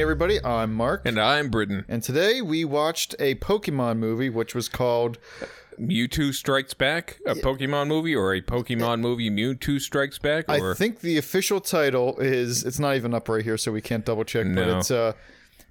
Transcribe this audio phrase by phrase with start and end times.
[0.00, 0.42] everybody.
[0.44, 1.02] I'm Mark.
[1.04, 1.84] And I'm Britain.
[1.88, 5.18] And today we watched a Pokemon movie, which was called
[5.78, 10.48] Mewtwo Strikes Back, a Pokemon movie, or a Pokemon movie Mewtwo Strikes Back?
[10.48, 13.80] Or I think the official title is it's not even up right here, so we
[13.80, 15.12] can't double check, but it's uh,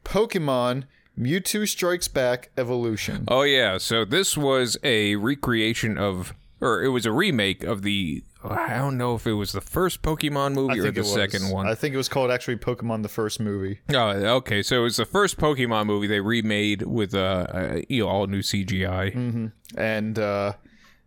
[0.04, 0.84] Pokemon
[1.20, 3.26] Mewtwo Strikes Back Evolution.
[3.28, 8.24] Oh yeah, so this was a recreation of, or it was a remake of the.
[8.44, 11.68] I don't know if it was the first Pokemon movie or the second one.
[11.68, 13.80] I think it was called actually Pokemon the first movie.
[13.92, 14.62] Oh, okay.
[14.62, 18.28] So it was the first Pokemon movie they remade with uh, uh you know, all
[18.28, 19.16] new CGI.
[19.16, 19.48] Mm-hmm.
[19.80, 20.54] And uh,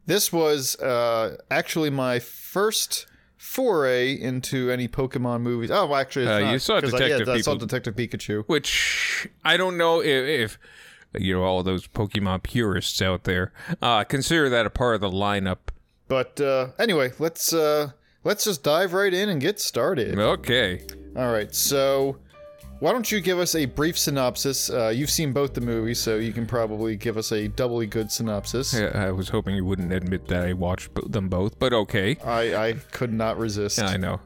[0.07, 5.71] this was uh, actually my first foray into any Pokemon movies.
[5.71, 7.95] Oh, well, actually, it's Uh, not, you saw 'cause I- Detective yeah, I saw Detective
[7.95, 8.45] Pikachu.
[8.49, 10.59] Which I don't know if, if
[11.17, 15.11] you know all those Pokemon purists out there uh, consider that a part of the
[15.11, 15.59] lineup.
[16.09, 17.91] But uh, anyway, let's uh,
[18.25, 20.19] let's just dive right in and get started.
[20.19, 20.83] Okay.
[21.17, 22.19] All right, so
[22.81, 24.71] why don't you give us a brief synopsis?
[24.71, 28.13] Uh, you've seen both the movies, so you can probably give us a doubly good
[28.13, 28.73] synopsis.
[28.73, 32.17] Yeah, I was hoping you wouldn't admit that I watched them both, but okay.
[32.25, 33.79] I, I could not resist.
[33.79, 34.21] Yeah, I know.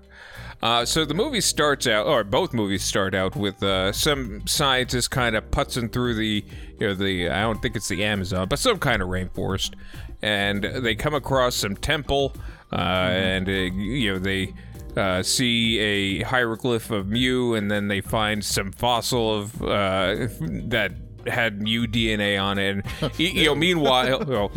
[0.63, 5.09] Uh, so the movie starts out, or both movies start out with uh, some scientists
[5.09, 6.45] kind of putzing through the,
[6.79, 9.75] you know, the I don't think it's the Amazon, but some kind of rainforest,
[10.23, 12.35] and they come across some temple,
[12.73, 14.55] uh, and uh, you know they
[14.97, 20.93] uh, see a hieroglyph of Mew, and then they find some fossil of uh, that
[21.27, 22.85] had Mew DNA on it.
[23.03, 24.51] And, you know, meanwhile, well,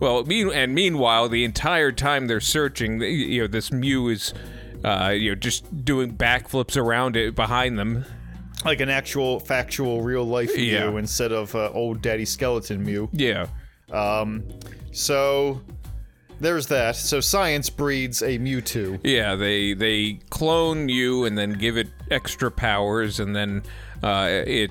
[0.00, 4.34] well, mean and meanwhile, the entire time they're searching, you know, this Mew is,
[4.84, 8.04] uh, you know, just doing backflips around it behind them.
[8.64, 10.96] Like an actual, factual, real life Mew Yeah.
[10.98, 13.08] instead of uh, old daddy skeleton Mew.
[13.12, 13.46] Yeah,
[13.90, 14.44] Um,
[14.92, 15.60] so
[16.40, 16.96] there's that.
[16.96, 19.00] So science breeds a Mewtwo.
[19.04, 19.34] yeah.
[19.34, 23.62] They they clone you and then give it extra powers, and then
[24.02, 24.48] uh, it.
[24.48, 24.70] it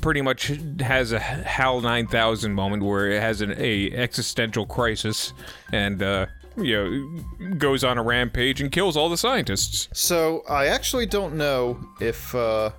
[0.00, 0.50] Pretty much
[0.80, 5.32] has a HAL 9000 moment where it has an a existential crisis
[5.72, 9.88] and uh, you know goes on a rampage and kills all the scientists.
[9.92, 12.70] So I actually don't know if uh,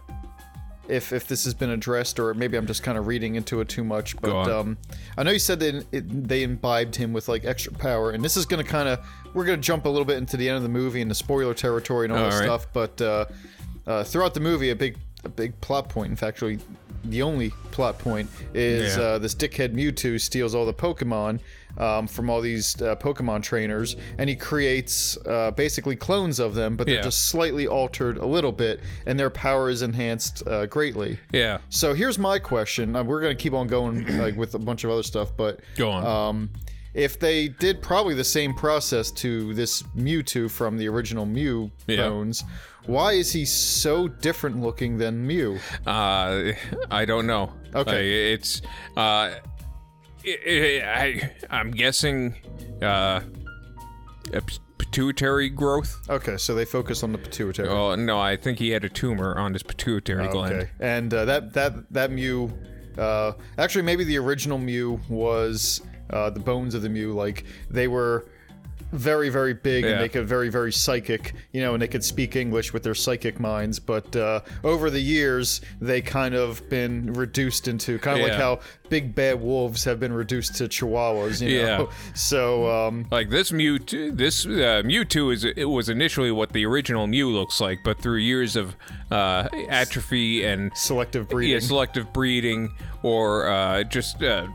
[0.88, 3.70] if if this has been addressed or maybe I'm just kind of reading into it
[3.70, 4.20] too much.
[4.22, 4.78] But um,
[5.18, 8.38] I know you said that it, they imbibed him with like extra power, and this
[8.38, 10.70] is gonna kind of we're gonna jump a little bit into the end of the
[10.70, 12.46] movie and the spoiler territory and all, that All right.
[12.46, 12.68] stuff.
[12.74, 13.26] But uh,
[13.86, 16.58] uh, throughout the movie, a big a big plot point, in fact, actually
[17.04, 19.04] the only plot point is Yeah.
[19.04, 21.40] uh, this dickhead Mewtwo steals all the Pokemon
[21.78, 26.76] um, from all these uh, Pokemon trainers, and he creates uh, basically clones of them,
[26.76, 27.02] but they're Yeah.
[27.04, 31.20] just slightly altered a little bit, and their power is enhanced uh, greatly.
[31.32, 32.96] Yeah, So here's my question.
[32.96, 35.92] Uh, we're gonna keep on going like with a bunch of other stuff, but go
[35.92, 36.04] on.
[36.06, 36.50] um,
[36.98, 42.10] if they did probably the same process to this Mewtwo from the original Mew Yeah.
[42.10, 42.44] bones,
[42.88, 45.60] why is he so different looking than Mew?
[45.86, 46.54] Uh,
[46.90, 47.54] I don't know.
[47.76, 48.34] Okay.
[48.34, 48.62] It's
[48.98, 49.40] uh, i
[50.26, 52.36] i I I'm guessing
[52.82, 53.22] uh,
[54.78, 56.00] pituitary growth.
[56.10, 57.70] Okay, so they focus on the pituitary.
[57.70, 60.56] Oh no, I think he had a tumor on his pituitary gland.
[60.56, 62.52] Okay, and uh, that that that Mew,
[62.98, 67.14] uh, actually maybe the original Mew was uh, the bones of the Mew.
[67.14, 68.28] Like they were
[68.92, 72.36] very very big and they could very very psychic, you know, and they could speak
[72.36, 73.80] English with their psychic minds.
[73.80, 78.60] But uh, over the years, they kind of been reduced into kind of like how
[78.90, 81.42] big bad wolves have been reduced to chihuahuas.
[81.42, 81.98] You know, Yeah.
[82.16, 87.08] so um, Like this Mewtwo, this uh, Mewtwo is it was initially what the original
[87.08, 88.76] Mew looks like, but through years of
[89.12, 91.54] uh, atrophy and selective breeding.
[91.54, 94.48] yeah, selective breeding or uh, just uh,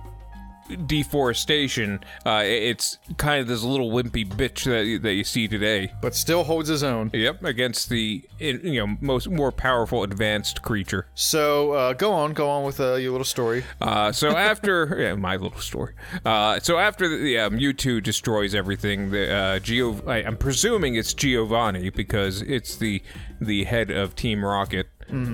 [0.87, 5.93] deforestation, uh, it's kind of this little wimpy bitch that you- that you see today.
[6.01, 7.11] but still holds his own.
[7.13, 11.07] Yep, against the you know most more powerful advanced creature.
[11.15, 13.65] So uh, go on, go on with uh, your little story.
[13.81, 15.95] Uh, so after yeah, my little story.
[16.25, 21.15] Uh, so after the yeah, Mewtwo destroys everything, the uh, Geo I, I'm presuming it's
[21.15, 23.03] Giovanni because it's the
[23.41, 24.89] the head of Team Rocket.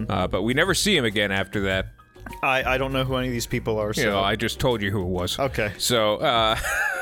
[0.08, 1.86] Uh, but we never see him again after that.
[2.42, 3.92] I, I don't know who any of these people are.
[3.92, 5.38] So You know, I just told you who it was.
[5.38, 5.72] Okay.
[5.78, 6.56] So, uh,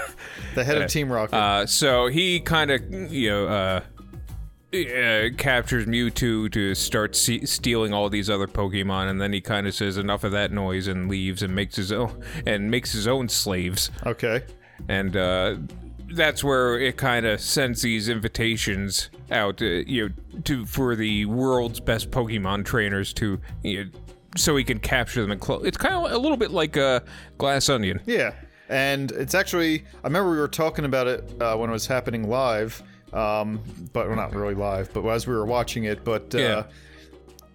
[0.54, 1.36] the head of Team Rocket.
[1.36, 3.80] uh, so he kind of, you know, uh,
[4.74, 9.66] uh, captures Mewtwo to start se- stealing all these other Pokemon, and then he kind
[9.66, 13.06] of says enough of that noise and leaves and makes his own and makes his
[13.06, 14.42] own slaves, okay.
[14.88, 15.56] and uh,
[16.12, 21.24] that's where it kind of sends these invitations out, uh, you know, to for the
[21.26, 23.90] world's best Pokemon trainers to, you know,
[24.36, 25.64] so he can capture them and close.
[25.66, 27.02] It's kind of a little bit like a
[27.38, 28.00] glass onion.
[28.06, 28.32] Yeah.
[28.68, 32.28] And it's actually, I remember we were talking about it uh, when it was happening
[32.28, 33.60] live, um,
[33.92, 36.04] but well, not really live, but as we were watching it.
[36.04, 36.62] But uh, Yeah.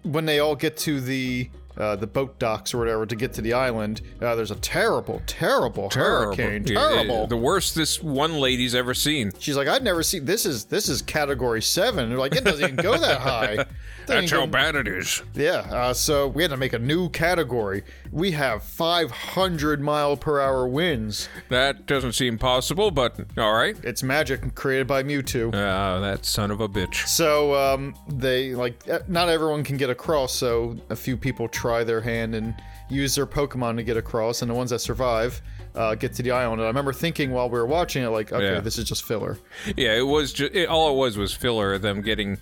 [0.04, 3.42] when they all get to the uh, the boat docks or whatever to get to
[3.42, 6.64] the island, uh, there's a terrible, terrible, hurricane.
[6.66, 7.26] Yeah, Terrible.
[7.26, 9.32] The worst this one lady's ever seen.
[9.38, 10.46] She's like, I've never seen this.
[10.46, 12.08] Is this is category seven?
[12.08, 13.64] They're like, it doesn't even go that high.
[14.06, 15.22] That's how bad it is.
[15.34, 17.84] Yeah, uh, so we had to make a new category.
[18.10, 21.28] We have 500 mile per hour winds.
[21.50, 23.76] That doesn't seem possible, but all right.
[23.84, 25.54] It's magic created by Mewtwo.
[25.54, 27.06] Ah, that son of a bitch.
[27.06, 30.34] So um, they like uh, not everyone can get across.
[30.34, 32.54] So a few people try their hand and
[32.88, 35.40] use their Pokemon to get across, and the ones that survive
[35.74, 36.60] uh, get to the island.
[36.60, 38.60] And I remember thinking while we were watching it, like, okay, Yeah.
[38.60, 39.38] this is just filler.
[39.76, 41.78] Yeah, it was just it, all it was was filler.
[41.78, 42.38] Them getting.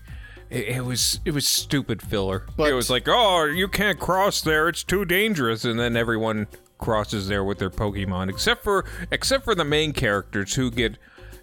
[0.51, 2.47] It, it was it was stupid filler.
[2.57, 5.65] But- it was like, oh, you can't cross there; it's too dangerous.
[5.65, 6.47] And then everyone
[6.79, 10.97] crosses there with their Pokemon, except for except for the main characters who get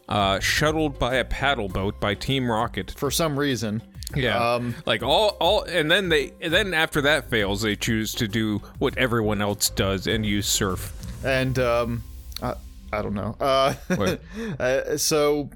[0.10, 2.92] uh, shuttled by a paddle boat by Team Rocket.
[2.98, 3.82] For some reason,
[4.16, 8.14] Yeah, Um, like all all, and then they and then after that fails, they choose
[8.16, 10.94] to do what everyone else does and use surf.
[11.26, 12.04] and um,
[12.42, 12.54] I,
[12.94, 13.36] I don't know.
[13.40, 13.74] Uh,
[14.60, 15.50] uh, so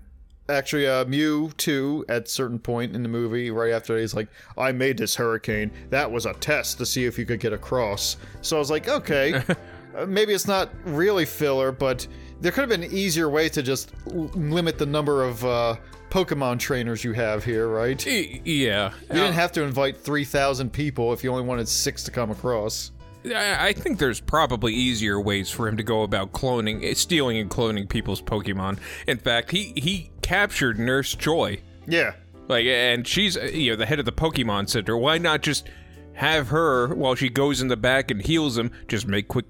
[0.50, 4.28] actually, uh, Mewtwo, at certain point in the movie, right after he's like,
[4.58, 5.72] "I made this hurricane.
[5.90, 8.90] That was a test to see if you could get across." So I was like,
[8.90, 9.42] okay,
[9.96, 12.06] uh, maybe it's not really filler, but
[12.42, 15.76] there could have been an easier way to just l- limit the number of uh,
[16.12, 18.06] Pokemon trainers you have here, right?
[18.06, 22.04] E- yeah, You didn't have to invite three thousand people if you only wanted six
[22.04, 22.92] to come across.
[23.26, 27.38] I I think there's probably easier ways for him to go about cloning, eh, stealing
[27.38, 28.78] and cloning people's Pokemon.
[29.08, 32.14] In fact, he he captured Nurse Joy, Yeah.
[32.48, 34.98] like, and she's uh, you know the head of the Pokemon Center.
[34.98, 35.70] Why not just
[36.14, 38.70] have her while she goes in the back and heals him?
[38.90, 39.46] Just make quick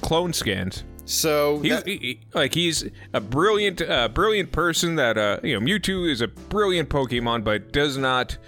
[0.00, 0.84] clone scans.
[1.06, 4.96] So He, that- he- like he's a brilliant, uh, brilliant person.
[4.96, 8.38] That uh, you know, Mewtwo is a brilliant Pokemon, but does not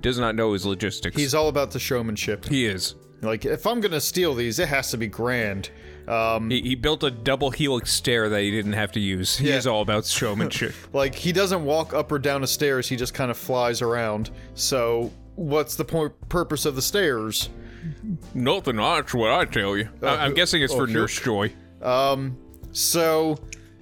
[0.00, 1.16] does not know his logistics.
[1.16, 2.46] he's all about the showmanship.
[2.46, 2.94] he is.
[3.22, 5.70] Like, if I'm gonna steal these, it has to be grand.
[6.08, 9.36] Um, He, he built a double helix stair that he didn't have to use.
[9.36, 9.56] He Yeah.
[9.56, 10.74] is all about showmanship.
[10.94, 14.30] like, he doesn't walk up or down the stairs, he just kind of flies around.
[14.54, 17.50] So, what's the point purpose of the stairs?
[18.34, 19.88] Nothing much, what I tell you.
[20.02, 21.52] I- I'm guessing it's oh, for Nurse Joy.
[22.72, 23.38] So,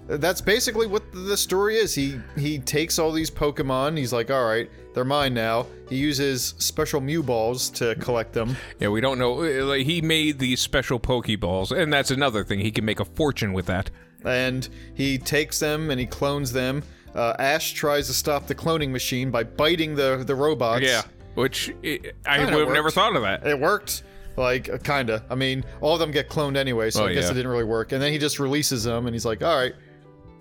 [0.06, 1.94] that's basically what the story is.
[1.94, 5.66] He he takes all these Pokemon, he's like, alright, they're mine now.
[5.88, 8.56] He uses special Mew balls to collect them.
[8.80, 9.34] Yeah, we don't know.
[9.34, 12.60] Like, he made these special Pokeballs, and that's another thing.
[12.60, 13.90] He can make a fortune with that.
[14.24, 16.82] and he takes them and he clones them.
[17.14, 20.84] Uh, Ash tries to stop the cloning machine by biting the the robots.
[20.84, 21.02] Yeah,
[21.34, 23.46] which i I would have never thought of that.
[23.46, 24.02] It worked,
[24.38, 25.25] like uh, kinda.
[25.29, 27.31] I mean, all of them get cloned anyway, so Oh, I guess yeah.
[27.32, 27.93] it didn't really work.
[27.93, 29.75] And then he just releases them, and he's like, "All right,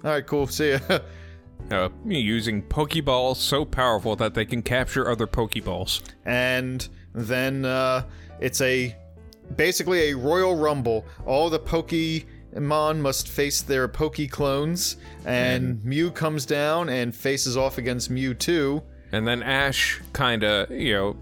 [0.03, 0.79] all right, cool, see ya."
[1.71, 6.01] Uh, using Pokeballs so powerful that they can capture other Pokeballs.
[6.23, 8.03] and then uh,
[8.39, 8.95] it's a
[9.55, 11.03] basically a royal rumble.
[11.25, 17.79] All the Pokemon must face their Poke clones, and Mew comes down and faces off
[17.79, 18.83] against Mewtwo.
[19.11, 21.17] And then Ash kind of, you know,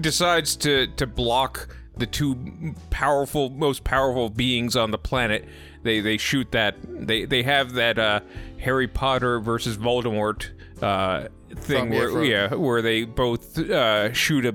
[0.00, 5.46] decides to to block the two powerful, most powerful beings on the planet.
[5.82, 6.76] They they shoot that.
[6.82, 8.20] They they have that uh,
[8.58, 10.50] Harry Potter versus Voldemort
[10.82, 14.54] uh, thing From- yeah, where from- yeah, where they both uh, shoot a,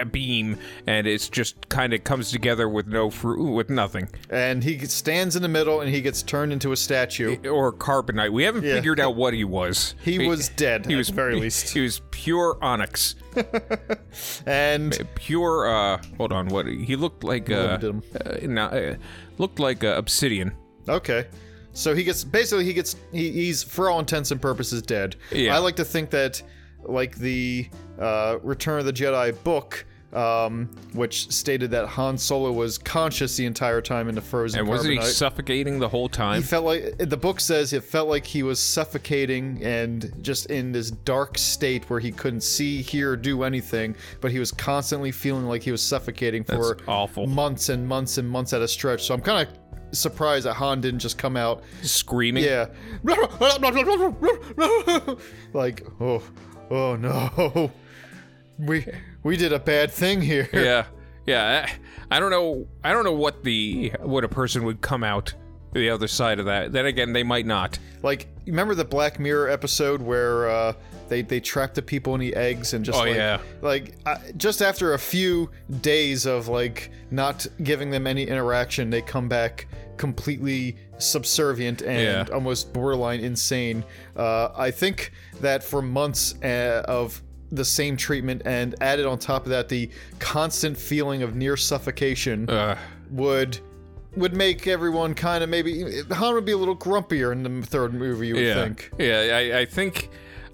[0.00, 4.62] a beam and it's just kind of comes together with no fruit with nothing And
[4.64, 7.36] he stands in the middle, and he gets turned into a statue.
[7.48, 8.32] or carbonite.
[8.32, 8.74] We haven't Yeah.
[8.74, 9.94] figured out what he was.
[10.04, 11.70] He was dead, He at was the very he- least.
[11.70, 13.14] He was pure onyx.
[14.46, 17.92] And pure uh hold on what he looked like uh, uh
[18.42, 18.94] no, uh,
[19.38, 20.52] looked like uh, obsidian
[20.88, 21.26] Okay.
[21.72, 25.16] So he gets basically he gets he, he's for all intents and purposes dead.
[25.30, 25.54] Yeah.
[25.54, 26.42] I like to think that
[26.82, 32.78] like the uh, Return of the Jedi book, um, which stated that Han Solo was
[32.78, 35.12] conscious the entire time in the frozen and wasn't he carbonite.
[35.12, 36.40] suffocating the whole time?
[36.40, 40.72] He felt like the book says it felt like he was suffocating and just in
[40.72, 45.12] this dark state where he couldn't see, hear, or do anything, but he was constantly
[45.12, 47.26] feeling like he was suffocating for That's awful.
[47.26, 49.04] months and months and months at a stretch.
[49.04, 49.54] So I'm kind of
[49.92, 52.66] surprised that Han didn't just come out screaming yeah.
[55.52, 56.22] like, oh,
[56.70, 57.70] oh no.
[58.58, 58.86] We
[59.22, 60.48] we did a bad thing here.
[60.52, 60.84] yeah
[61.26, 61.66] yeah
[62.10, 65.32] I, I don't know i don't know what the what a person would come out
[65.72, 69.48] the other side of that then again they might not Like, remember the Black Mirror
[69.50, 70.72] episode where uh,
[71.08, 73.38] they they trapped the people in the eggs and just Oh, like, yeah.
[73.62, 79.02] like uh, just after a few days of like not giving them any interaction, they
[79.02, 79.66] come back
[80.04, 82.34] completely subservient and Yeah.
[82.34, 83.84] almost borderline insane.
[84.16, 89.44] Uh, I think that for months uh, of the same treatment and added on top
[89.44, 92.76] of that the constant feeling of near suffocation Uh,
[93.10, 93.58] would
[94.16, 95.72] would make everyone kind of maybe
[96.10, 98.28] Han would be a little grumpier in the third movie.
[98.28, 98.90] You would yeah, think.
[98.98, 99.20] yeah.
[99.40, 100.08] I, I think.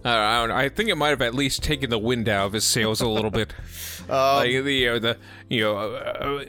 [0.06, 2.46] Uh, I, don't know, I think it might have at least taken the wind out
[2.46, 3.52] of his sails a little bit.
[4.08, 6.44] Um, like the uh, the you know uh, uh,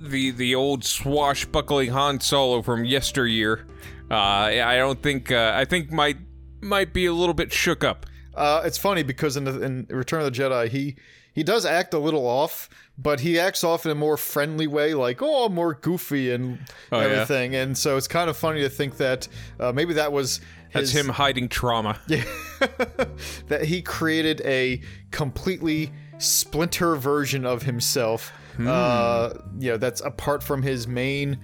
[0.00, 3.66] the the old swashbuckling Han Solo from yesteryear.
[4.10, 6.16] Uh, I don't think uh, I think might
[6.62, 8.06] might be a little bit shook up.
[8.34, 10.96] Uh, it's funny because in, the, in Return of the Jedi, he
[11.34, 14.94] he does act a little off, but he acts off in a more friendly way,
[14.94, 17.06] like oh, I'm more goofy and Oh, yeah?
[17.08, 17.54] everything.
[17.56, 19.28] And so it's kind of funny to think that
[19.60, 20.40] uh, maybe that was
[20.72, 21.98] That's him hiding trauma.
[22.08, 22.24] Yeah,
[23.48, 28.32] that he created a completely splinter version of himself.
[28.56, 28.68] Hmm.
[28.68, 31.38] Uh, you know, that's apart from his main.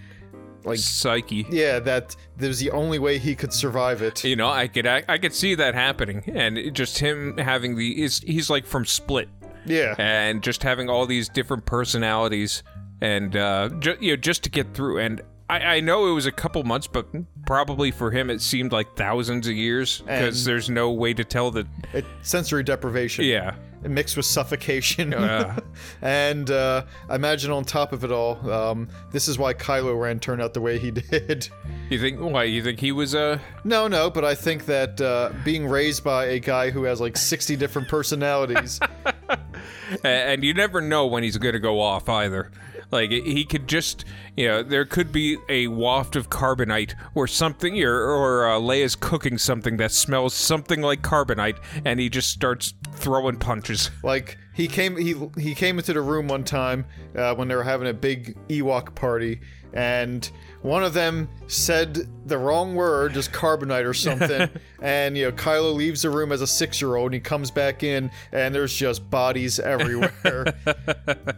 [0.64, 1.47] Like Psyche.
[1.50, 4.23] yeah, that there's the only way he could survive it.
[4.25, 7.76] You know, I could I, I could see that happening, and it- just him having
[7.76, 9.28] the is he's like from Split,
[9.64, 12.64] Yeah, and just having all these different personalities,
[13.00, 14.99] and uh, ju- you know, just to get through.
[14.99, 17.07] And I, I know it was a couple months, but
[17.47, 21.25] probably for him it seemed like thousands of years because And- there's no way to
[21.25, 21.67] tell that.
[21.95, 23.25] it, sensory deprivation.
[23.25, 25.12] Yeah, mixed with suffocation.
[25.12, 25.59] Yeah.
[26.02, 30.21] and uh, I imagine on top of it all, um, this is why Kylo Ren
[30.21, 31.49] turned out the way he did.
[31.88, 35.33] you think why you think he was uh no, no, but I think that uh,
[35.45, 38.78] being raised by a guy who has like 60 different personalities,
[40.05, 42.50] A- and you never know when he's going to go off either.
[42.90, 44.04] Like he could just,
[44.37, 48.97] you know, there could be a waft of carbonite or something, or, or uh, Leia's
[48.97, 53.90] cooking something that smells something like carbonite, and he just starts throwing punches.
[54.02, 57.62] like he came he he came into the room one time uh, when they were
[57.62, 59.40] having a big Ewok party,
[59.75, 60.30] and
[60.62, 64.49] one of them said the wrong word, just carbonite or something,
[64.83, 67.50] and you know Kylo leaves the room as a six year old, and he comes
[67.50, 70.54] back in, and there's just bodies everywhere.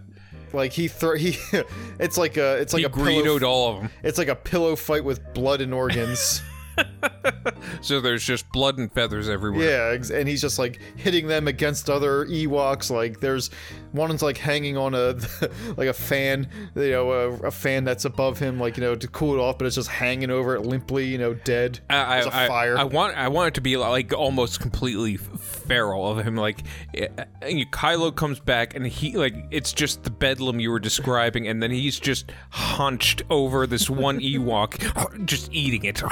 [0.53, 1.37] Like he throw he,
[2.01, 3.91] it's like a it's like He a pillow, greedoed all of them.
[4.03, 6.43] it's like a pillow fight with blood and organs.
[7.83, 9.99] So there's just blood and feathers everywhere.
[9.99, 12.91] Yeah, and he's just like hitting them against other Ewoks.
[12.91, 13.51] Like there's
[13.93, 15.19] one's like hanging on a
[15.77, 19.09] like a fan, you know, a, a fan that's above him, like you know, to
[19.09, 21.81] cool it off, but it's just hanging over it limply, you know, dead.
[21.89, 22.77] I, There's a I, fire.
[22.77, 26.37] I, I want I want it to be like almost completely feral of him.
[26.37, 26.63] Like
[26.95, 27.09] eh,
[27.43, 31.63] eh, Kylo comes back and he like it's just the bedlam you were describing, and
[31.63, 36.03] then he's just hunched over this one Ewok, just eating it.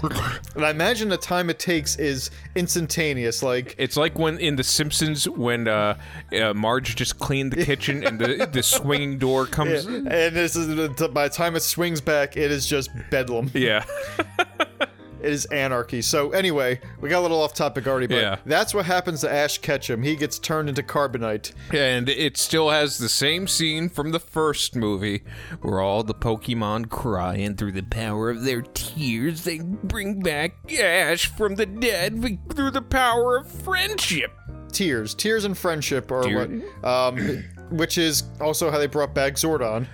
[0.54, 3.42] and I imagine the time it takes is instantaneous.
[3.42, 5.98] Like It's like when in The Simpsons when uh,
[6.32, 9.84] uh, Marge just cleaned the kitchen and the the swinging door comes.
[9.86, 10.68] and this is
[11.10, 13.50] by the time it swings back, it is just bedlam.
[13.54, 13.84] Yeah.
[15.22, 16.02] It is anarchy.
[16.02, 18.36] So anyway, we got a little off topic already, but Yeah.
[18.44, 20.02] that's what happens to Ash Ketchum.
[20.02, 21.52] He gets turned into carbonite.
[21.72, 25.22] And it still has the same scene from the first movie
[25.60, 30.54] where all the Pokemon cry, and through the power of their tears, they bring back
[30.78, 32.20] Ash from the dead
[32.54, 34.32] through the power of friendship.
[34.72, 36.48] Tears, tears and friendship, are Tear-
[36.80, 36.88] what?
[36.88, 39.86] Um, which is also how they brought back Zordon.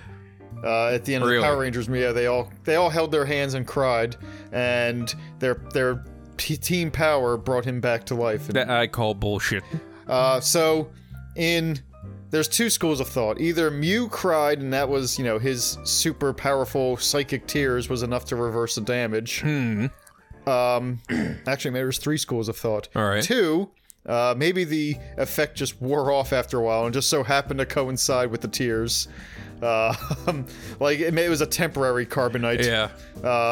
[0.63, 3.25] Uh, at the end of the Power Rangers, yeah, they all they all held their
[3.25, 4.15] hands and cried,
[4.51, 6.03] and their their
[6.37, 8.47] p- team power brought him back to life.
[8.47, 9.63] And, That I call bullshit.
[10.07, 10.89] uh, so,
[11.35, 11.79] in
[12.31, 13.39] there's two schools of thought.
[13.39, 18.25] Either Mew cried, and that was you know his super powerful psychic tears was enough
[18.25, 19.41] to reverse the damage.
[19.41, 19.87] Hmm.
[20.45, 20.99] Um,
[21.47, 22.89] actually, maybe there's three schools of thought.
[22.95, 23.23] All right.
[23.23, 23.69] Two,
[24.09, 27.65] uh, maybe the effect just wore off after a while and just so happened to
[27.65, 29.07] coincide with the tears.
[29.61, 29.93] Uh,
[30.79, 32.63] like it, it was a temporary carbonite.
[32.65, 32.89] Yeah.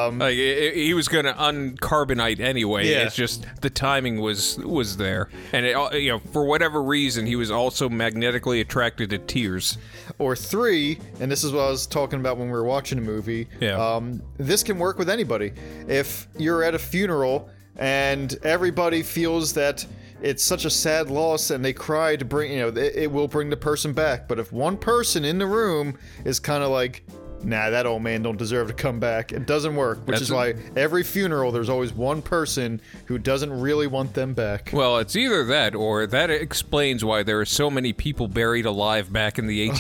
[0.07, 2.87] Um, Like he was gonna uncarbonite anyway.
[2.87, 3.03] Yeah.
[3.03, 7.35] It's just the timing was was there, and it you know for whatever reason he
[7.35, 9.77] was also magnetically attracted to tears.
[10.17, 13.05] or three, and this is what I was talking about when we were watching the
[13.05, 13.47] movie.
[13.59, 13.73] Yeah.
[13.75, 15.51] Um, this can work with anybody.
[15.89, 19.85] If you're at a funeral and everybody feels that
[20.21, 23.27] it's such a sad loss and they cry to bring, you know, it, it will
[23.27, 24.27] bring the person back.
[24.27, 27.03] But if one person in the room is kind of like,
[27.43, 30.00] nah, that old man don't deserve to come back, it doesn't work.
[30.00, 34.15] Which That's is a- why every funeral there's always one person who doesn't really want
[34.15, 34.71] them back.
[34.74, 39.13] Well, it's either that or that explains why there are so many people buried alive
[39.13, 39.69] back in the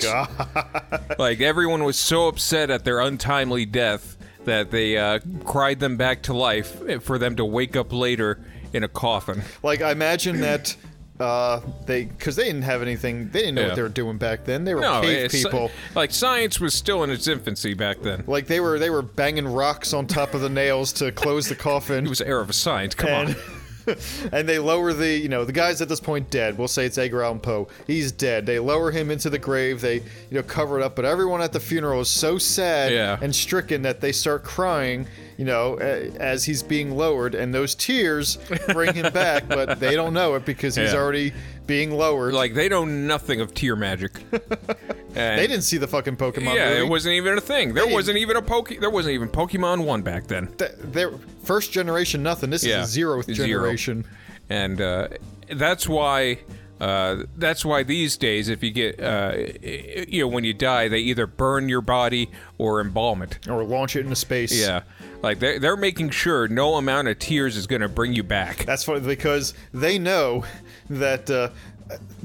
[0.00, 1.18] 1800s.
[1.18, 6.22] Like everyone was so upset at their untimely death that they uh, cried them back
[6.22, 8.38] to life for them to wake up later
[8.72, 9.42] in a coffin.
[9.62, 10.76] Like I imagine that
[11.18, 13.66] uh they because they didn't have anything they didn't know Yeah.
[13.68, 16.74] what they were doing back then they were No, cave it's, people like science was
[16.74, 18.24] still in its infancy back then.
[18.26, 21.54] like they were they were banging rocks on top of the nails to close the
[21.54, 22.04] coffin.
[22.04, 22.94] It was era of a science.
[22.94, 23.26] Come on.
[23.28, 23.36] and
[24.32, 26.58] they lower the you know the guy's at this point dead.
[26.58, 27.68] We'll say it's Edgar Allan Poe.
[27.86, 28.46] He's dead.
[28.46, 29.80] They lower him into the grave.
[29.80, 30.02] They you
[30.32, 33.18] know cover it up, but everyone at the funeral is so sad Yeah.
[33.20, 35.06] and stricken that they start crying.
[35.38, 38.38] You know, as he's being lowered, and those tears
[38.72, 40.98] bring him back, but they don't know it because he's Yeah.
[40.98, 41.34] already
[41.66, 42.32] being lowered.
[42.32, 44.12] Like they know nothing of tear magic.
[45.16, 46.80] And- they didn't see the fucking Pokemon Yeah, movie.
[46.82, 47.74] it wasn't even a thing.
[47.74, 48.72] There wasn't even a poke.
[48.78, 50.48] There wasn't even Pokemon One back then.
[50.58, 52.50] Th- they're first generation nothing.
[52.50, 52.82] This Yeah.
[52.82, 53.46] is the zeroth Zero.
[53.48, 54.04] generation.
[54.48, 55.08] and uh,
[55.54, 56.38] that's why
[56.80, 59.32] uh, that's why these days if you get uh,
[59.62, 63.96] you know when you die they either burn your body or embalm it Or launch
[63.96, 64.52] it into space.
[64.56, 64.82] yeah
[65.22, 68.66] like they're, they're making sure no amount of tears is going to bring you back
[68.66, 70.44] That's funny because they know
[70.90, 71.48] that uh,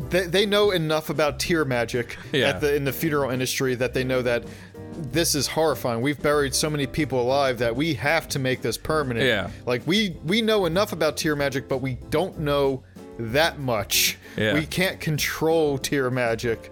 [0.09, 2.49] they, they know enough about tear magic Yeah.
[2.49, 4.43] at the in the funeral industry that they know that
[5.11, 6.01] this is horrifying.
[6.01, 9.25] We've buried so many people alive that we have to make this permanent.
[9.25, 9.49] Yeah.
[9.65, 12.83] Like we we know enough about tear magic, but we don't know
[13.19, 14.17] that much.
[14.37, 14.53] Yeah.
[14.53, 16.71] We can't control tear magic.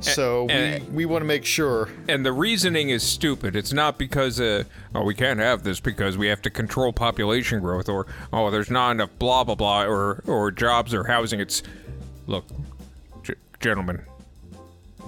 [0.00, 1.88] So and- we, we want to make sure.
[2.08, 4.62] and the reasoning is stupid it's not because uh,
[4.94, 8.70] oh we can't have this because we have to control population growth or oh there's
[8.70, 11.64] not enough blah blah blah or or jobs or housing it's
[12.28, 12.44] look
[13.24, 14.00] g- gentlemen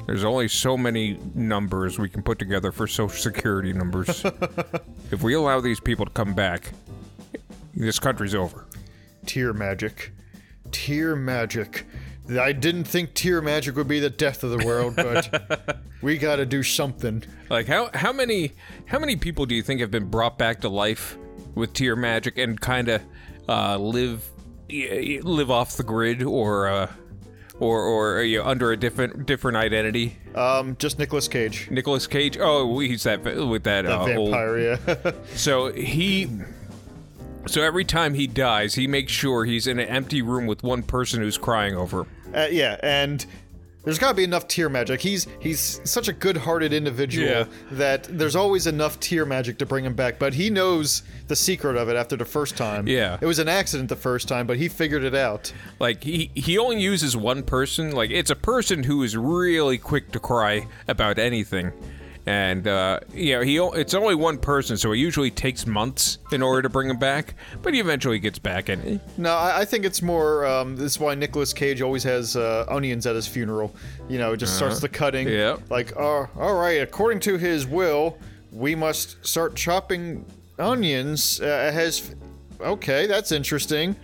[0.07, 4.25] there's only so many numbers we can put together for social security numbers
[5.13, 6.73] if we allow these people to come back
[7.75, 8.67] this country's over
[9.27, 10.13] Tear magic.
[10.73, 11.87] Tear magic.
[12.41, 16.37] I didn't think tear magic would be the death of the world, but we got
[16.37, 17.23] to do something.
[17.49, 18.53] Like how how many
[18.87, 21.19] how many people do you think have been brought back to life
[21.55, 23.03] with tear magic and kind of
[23.49, 24.29] uh, live
[24.71, 26.91] live off the grid or uh,
[27.61, 30.17] or or you under a different different identity?
[30.35, 32.37] Um, just Nicolas Cage, Nicolas Cage.
[32.41, 34.31] Oh, he's that with that the uh, old.
[34.31, 34.59] vampire.
[34.59, 35.13] Yeah.
[35.37, 36.29] So he.
[37.47, 40.83] So every time he dies, he makes sure he's in an empty room with one
[40.83, 42.07] person who's crying over him.
[42.35, 43.25] uh, yeah, and
[43.85, 45.01] there's got to be enough tear magic.
[45.01, 47.45] He's he's such a good-hearted individual Yeah.
[47.73, 50.19] that there's always enough tear magic to bring him back.
[50.19, 52.87] But he knows the secret of it after the first time.
[52.87, 53.19] Yeah.
[53.21, 55.53] it was an accident the first time, but he figured it out.
[55.79, 57.93] Like he he only uses one person.
[57.93, 61.73] Like it's a person who is really quick to cry about anything,
[62.31, 66.43] and uh, you know he it's only one person, so it usually takes months in
[66.43, 67.35] order to bring him back.
[67.61, 70.47] But he eventually gets back, and No, I, I think it's more.
[70.47, 73.75] Um, this is why Nicolas Cage always has uh, onions at his funeral.
[74.09, 75.27] You know, it just starts the cutting.
[75.27, 75.37] Uh-huh.
[75.37, 75.57] Yeah.
[75.71, 78.17] Like, uh, all right, according to his will,
[78.53, 80.25] we must start chopping
[80.59, 81.41] onions.
[81.41, 82.15] Uh, his.
[82.61, 83.97] Okay, that's interesting.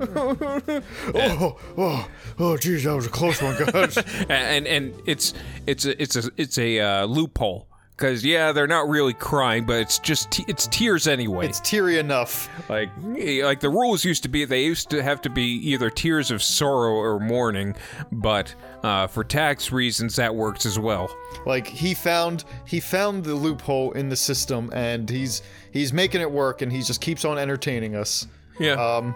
[1.14, 2.08] oh, oh,
[2.38, 3.96] oh, geez, that was a close one, guys.
[4.28, 5.34] and and it's
[5.66, 9.80] it's a it's a it's a uh, loophole because yeah, they're not really crying, but
[9.80, 11.46] it's just te- it's tears anyway.
[11.46, 12.48] it's teary enough.
[12.68, 16.30] Like, like the rules used to be, they used to have to be either tears
[16.30, 17.74] of sorrow or mourning,
[18.12, 21.14] but uh, for tax reasons, that works as well.
[21.44, 26.30] Like he found he found the loophole in the system, and he's he's making it
[26.30, 28.28] work, and he just keeps on entertaining us.
[28.60, 28.72] Yeah.
[28.74, 29.14] Um,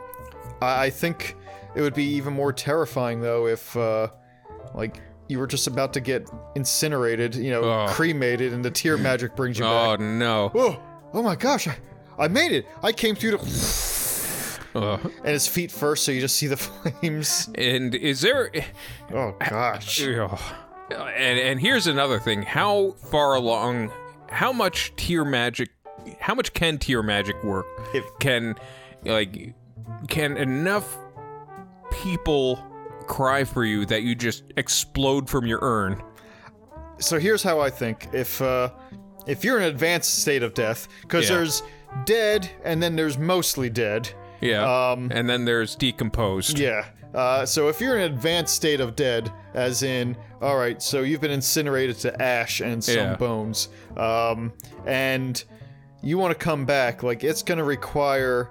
[0.63, 1.37] I, I think
[1.75, 4.09] it would be even more terrifying though if, uh,
[4.75, 7.87] like, you were just about to get incinerated, you know, Oh.
[7.89, 9.73] cremated, and the tear magic brings you back.
[9.73, 10.01] oh back.
[10.01, 10.51] no.
[10.55, 10.83] Oh,
[11.15, 11.77] oh my gosh, I,
[12.19, 12.67] I made it!
[12.83, 13.43] I came through the.
[14.75, 17.49] Uh, And his feet first, so you just see the flames.
[17.57, 18.51] and is there?
[19.13, 20.03] Oh gosh.
[20.03, 20.41] Ugh.
[20.91, 23.91] And and here's another thing: how far along?
[24.29, 25.71] How much tear magic?
[26.21, 27.67] How much can tear magic work?
[27.95, 28.55] If- can
[29.05, 29.55] like
[30.09, 30.97] can enough
[31.91, 32.57] people
[33.07, 36.03] cry for you that you just explode from your urn?
[36.99, 38.71] So here's how I think: if uh,
[39.27, 41.37] if you're in an advanced state of death, because Yeah.
[41.37, 41.63] there's
[42.05, 44.09] dead and then there's mostly dead.
[44.41, 44.63] Yeah.
[44.93, 46.59] Um, and then there's decomposed.
[46.59, 46.87] Yeah.
[47.15, 51.03] Uh, so if you're in an advanced state of dead, as in, all right, so
[51.03, 53.17] you've been incinerated to ash and some Yeah.
[53.17, 54.53] bones, um,
[54.87, 55.45] and
[56.03, 58.49] you want to come back, like it's gonna require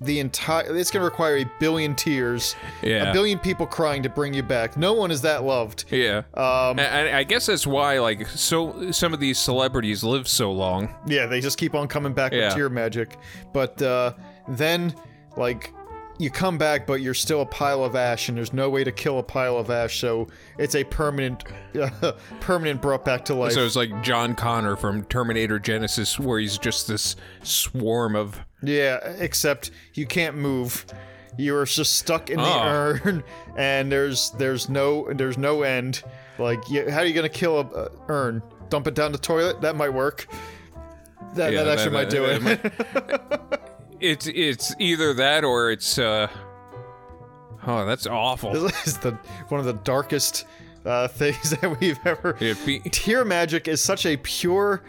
[0.00, 0.74] the entire.
[0.76, 3.10] It's gonna require a billion tears, Yeah.
[3.10, 4.76] a billion people crying to bring you back.
[4.76, 5.84] No one is that loved.
[5.90, 6.22] Yeah.
[6.34, 10.94] Um, And I guess that's why, like, so some of these celebrities live so long.
[11.06, 12.46] Yeah, they just keep on coming back Yeah.
[12.46, 13.16] with tear magic.
[13.52, 14.12] But uh,
[14.48, 14.94] then,
[15.36, 15.72] like,
[16.20, 18.92] you come back, but you're still a pile of ash, and there's no way to
[18.92, 20.28] kill a pile of ash, so
[20.58, 21.44] it's a permanent,
[22.40, 23.52] permanent brought back to life.
[23.52, 28.38] So it's like John Connor from Terminator Genisys, where he's just this swarm of.
[28.62, 30.84] yeah, except you can't move.
[31.38, 32.98] You're just stuck in the Oh.
[33.04, 33.24] urn,
[33.56, 36.02] and there's there's no there's no end.
[36.38, 38.42] Like, you, how are you gonna kill a, a urn?
[38.68, 39.60] Dump it down the toilet?
[39.62, 40.26] That might work.
[41.34, 43.60] That, Yeah, that actually that- might do that- it.
[44.00, 46.28] it's it's either that or it's uh
[47.66, 49.12] oh that's awful This is the
[49.48, 50.46] one of the darkest
[50.84, 52.32] uh, things that we've ever.
[52.34, 54.82] Be- Tear magic is such a pure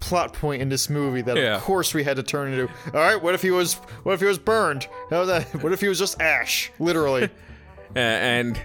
[0.00, 1.56] plot point in this movie that Yeah.
[1.56, 2.68] of course we had to turn into.
[2.86, 3.74] All right, what if he was?
[4.02, 4.88] What if he was burned?
[5.10, 5.44] How that?
[5.62, 6.70] What if he was just ash?
[6.78, 7.28] Literally.
[7.94, 8.58] And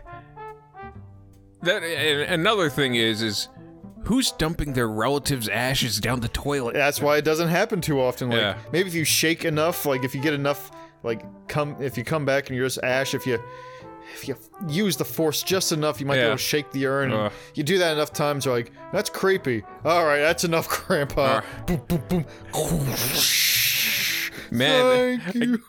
[1.63, 3.49] that and another thing is is
[4.03, 8.29] who's dumping their relatives ashes down the toilet That's why it doesn't happen too often.
[8.29, 8.57] Like Yeah.
[8.71, 10.71] maybe if you shake enough, like if you get enough,
[11.03, 13.39] like come if you come back and you're just ash, if you
[14.13, 14.37] if you
[14.69, 16.27] use the force just enough, you might be Yeah.
[16.27, 17.11] able to shake the urn.
[17.11, 17.31] and Ugh.
[17.55, 19.63] you do that enough times, you're like, that's creepy.
[19.83, 21.21] All right, that's enough, Grandpa.
[21.21, 21.41] Uh.
[21.65, 22.25] boom, boom, boom.
[24.51, 25.61] man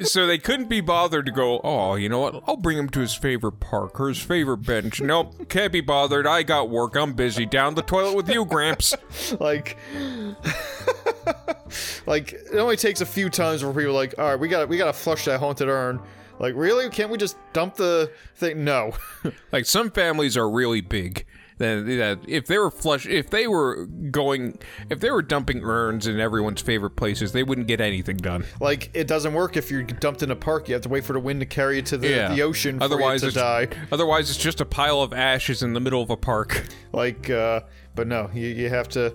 [0.00, 2.42] so they couldn't be bothered to go oh you know what?
[2.46, 5.00] I'll bring him to his favorite park or his favorite bench.
[5.00, 6.26] Nope can't be bothered.
[6.26, 6.96] I got work.
[6.96, 7.46] I'm busy.
[7.46, 8.94] Down the toilet with you gramps.
[9.40, 9.76] Like
[12.06, 14.66] like it only takes a few times where people are like all right we gotta
[14.66, 16.00] we gotta flush that haunted urn.
[16.38, 16.88] Like really?
[16.90, 18.64] Can't we just dump the thing?
[18.64, 18.92] No.
[19.52, 21.26] Like some families are really big
[21.62, 24.58] that if they were flush if they were going
[24.90, 28.90] if they were dumping urns in everyone's favorite places they wouldn't get anything done like
[28.94, 31.20] it doesn't work if you're dumped in a park you have to wait for the
[31.20, 32.34] wind to carry you to the, Yeah.
[32.34, 35.72] the ocean for otherwise it's to die otherwise it's just a pile of ashes in
[35.72, 37.60] the middle of a park like uh
[37.94, 39.14] but no you, you have to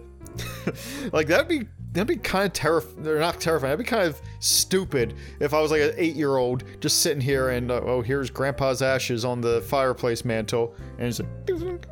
[1.14, 4.22] like that'd be that'd be kind of terrifying they're not terrifying that'd be kind of
[4.40, 8.02] stupid if i was like an eight year old just sitting here and uh, oh
[8.02, 11.20] here's grandpa's ashes on the fireplace mantle and it's
[11.62, 11.88] like.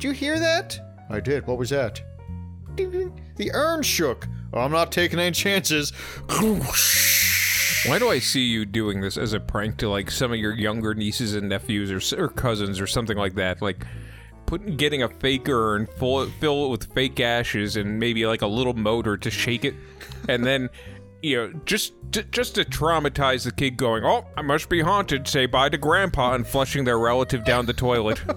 [0.00, 2.02] Did you hear that i did what was that
[2.74, 5.92] "Ding, ding." the urn shook oh, i'm not taking any chances
[7.86, 10.52] Why do I see you doing this as a prank to like some of your
[10.52, 13.62] younger nieces and nephews or, or cousins or something like that?
[13.62, 13.86] Like
[14.44, 18.46] putting getting a fake urn, full fill it with fake ashes and maybe like a
[18.46, 19.74] little motor to shake it,
[20.28, 20.68] and then
[21.22, 25.26] you know just j- just to traumatize the kid, going, "Oh, I must be haunted."
[25.28, 28.20] Say bye to grandpa and flushing their relative down the toilet.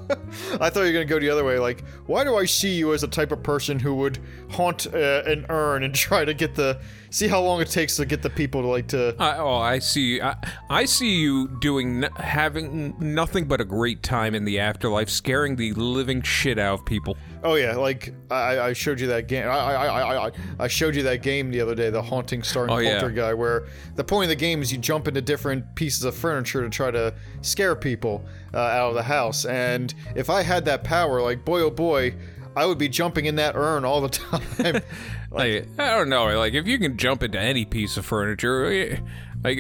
[0.60, 1.60] I thought you were gonna go the other way.
[1.60, 4.20] Like, why do I see you as a type of person who would
[4.52, 8.06] haunt uh, an urn and try to get the see how long it takes to
[8.06, 10.22] get the people to like to I, oh, I see.
[10.22, 10.36] I,
[10.70, 15.56] I see you doing n- having nothing but a great time in the afterlife, scaring
[15.56, 17.18] the living shit out of people.
[17.44, 19.46] Oh yeah, like I, I showed you that game.
[19.46, 22.78] I, I, I, I, showed you that game the other day, the haunting starring Oh,
[22.78, 23.06] yeah.
[23.10, 26.62] Guy, where the point of the game is you jump into different pieces of furniture
[26.62, 29.46] to try to scare people uh, out of the house.
[29.46, 32.16] And if I had that power, like boy oh boy,
[32.56, 34.82] I would be jumping in that urn all the time.
[35.34, 39.00] Like I don't know, like if you can jump into any piece of furniture, eh,
[39.44, 39.58] like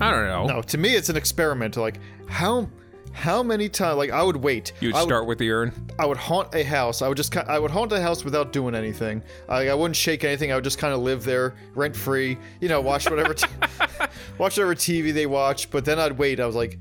[0.00, 0.46] I don't know.
[0.46, 1.76] no, to me it's an experiment.
[1.76, 2.70] Like how
[3.12, 3.96] how many times?
[3.96, 4.72] Like I would wait.
[4.80, 5.72] You'd I would- start with the urn.
[5.98, 7.02] I would haunt a house.
[7.02, 9.22] I would just I would haunt a house without doing anything.
[9.48, 10.52] I, I wouldn't shake anything.
[10.52, 12.38] I would just kind of live there rent free.
[12.60, 13.46] You know, watch whatever t-
[14.38, 15.70] watch whatever TV they watch.
[15.70, 16.40] But then I'd wait.
[16.40, 16.78] I was like,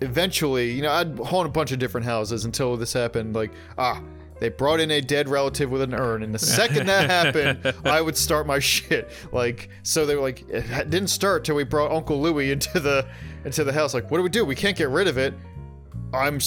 [0.00, 3.34] eventually, you know, I'd haunt a bunch of different houses until this happened.
[3.34, 4.02] Like ah.
[4.38, 8.02] They brought in a dead relative with an urn, and the second that happened, I
[8.02, 9.08] would start my shit.
[9.32, 13.06] Like, so they were like, it didn't start till we brought Uncle Louie into the
[13.46, 13.94] into the house.
[13.94, 14.44] Like, what do we do?
[14.44, 15.32] We can't get rid of it.
[16.12, 16.38] I'm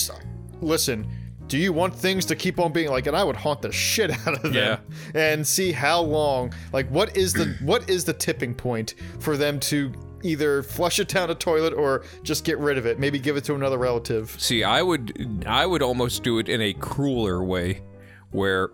[0.61, 1.07] listen.
[1.47, 3.07] Do you want things to keep on being like?
[3.07, 4.77] And I would haunt the shit out of them Yeah.
[5.15, 6.53] and see how long.
[6.71, 9.91] Like, what is the what is the tipping point for them to
[10.21, 12.99] either flush it down a toilet or just get rid of it?
[12.99, 14.35] Maybe give it to another relative.
[14.37, 17.81] See, I would I would almost do it in a crueler way,
[18.29, 18.69] where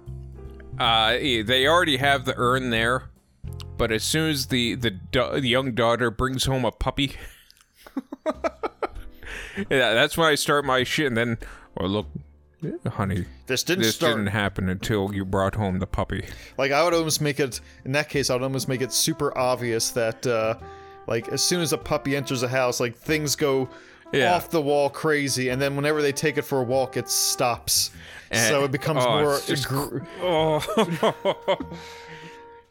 [0.78, 3.04] uh, they already have the urn there,
[3.78, 7.14] but as soon as the the, the young daughter brings home a puppy,
[9.58, 11.08] yeah, that's when I start my shit.
[11.08, 11.38] And then,
[11.76, 12.08] well, look,
[12.88, 14.14] honey, This didn't this start.
[14.14, 16.26] didn't happen until you brought home the puppy.
[16.58, 17.60] Like, I would almost make it.
[17.84, 20.56] In that case, I would almost make it super obvious that, uh,
[21.08, 23.70] like, as soon as a puppy enters a house, like things go.
[24.14, 24.36] Yeah.
[24.36, 27.90] Off the wall, crazy, and then whenever they take it for a walk, it stops.
[28.32, 29.40] so it becomes oh, more.
[29.46, 31.58] just gr- Oh,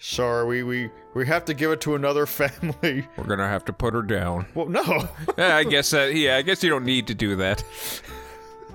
[0.07, 3.09] Sorry, we, we we have to give it to another family.
[3.17, 4.45] we're gonna have to put her down.
[4.55, 5.09] Well, no.
[5.39, 6.15] Yeah, I guess that.
[6.15, 7.65] Yeah, I guess you don't need to do that.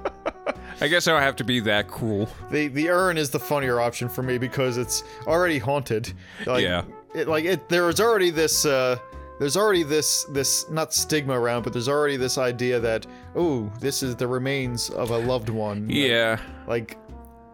[0.81, 2.27] I guess I don't have to be that cruel.
[2.49, 6.11] the the urn is the funnier option for me because it's already haunted.
[6.47, 6.83] Like, Yeah.
[7.13, 8.65] It, like it, there is already this.
[8.65, 8.97] Uh,
[9.39, 14.01] there's already this this not stigma around, but there's already this idea that oh, this
[14.01, 15.87] is the remains of a loved one.
[15.91, 16.39] Yeah.
[16.65, 16.97] Like,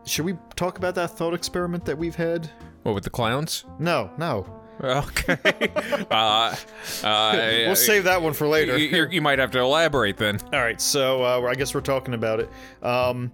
[0.06, 2.50] should we talk about that thought experiment that we've had?
[2.86, 3.66] What with the clowns?
[3.80, 4.46] No, no.
[4.80, 5.38] Okay.
[6.12, 6.56] uh,
[7.04, 7.32] uh,
[7.66, 8.78] We'll save that one for later.
[8.78, 10.40] You, you- you might have to elaborate then.
[10.54, 12.50] All right, so uh, I guess we're talking about it.
[12.84, 13.32] Um,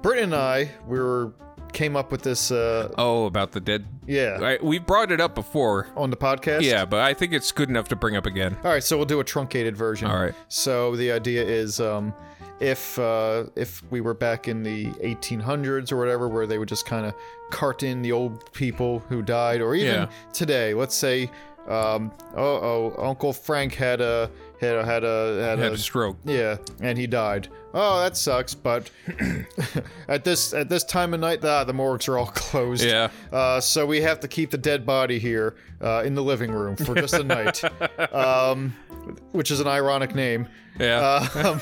[0.00, 1.34] Britt and I, we were
[1.74, 2.50] came up with this.
[2.50, 3.84] Uh, Oh, about the dead.
[4.06, 5.88] yeah, I, we brought it up before.
[5.94, 6.62] on the podcast.
[6.62, 8.56] Yeah, but I think it's good enough to bring up again.
[8.64, 10.08] All right, so we'll do a truncated version.
[10.08, 10.34] All right.
[10.48, 12.14] So the idea is, um,
[12.60, 16.86] if uh, if we were back in the 1800s or whatever, where they would just
[16.86, 17.14] kind of
[17.50, 20.08] cart in the old people who died, or even Yeah.
[20.32, 21.30] today, let's say,
[21.68, 25.78] um, oh, oh, Uncle Frank had a had a had a had, Had a a
[25.78, 26.16] stroke.
[26.24, 27.48] yeah, and he died.
[27.74, 28.54] Oh, that sucks.
[28.54, 28.90] But
[30.08, 32.84] at this at this time of night, ah, the morgues are all closed.
[32.84, 33.10] Yeah.
[33.32, 36.76] Uh, so we have to keep the dead body here uh, in the living room
[36.76, 37.62] for just a night,
[38.14, 38.74] um,
[39.32, 40.48] which is an ironic name.
[40.78, 41.28] Yeah.
[41.36, 41.60] Um,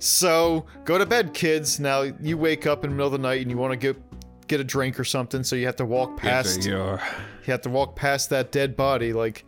[0.00, 1.78] so go to bed, kids.
[1.78, 4.02] Now you wake up in the middle of the night and you want to get
[4.48, 6.66] get a drink or something, so you have to walk past.
[6.66, 6.98] You
[7.46, 9.12] have to walk past that dead body.
[9.12, 9.44] Like,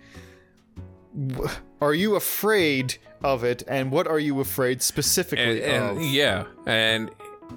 [1.80, 3.62] are you afraid of it?
[3.66, 6.02] And what are you afraid and, specifically and of?
[6.02, 7.10] yeah, and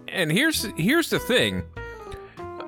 [0.08, 1.63] and here's here's the thing: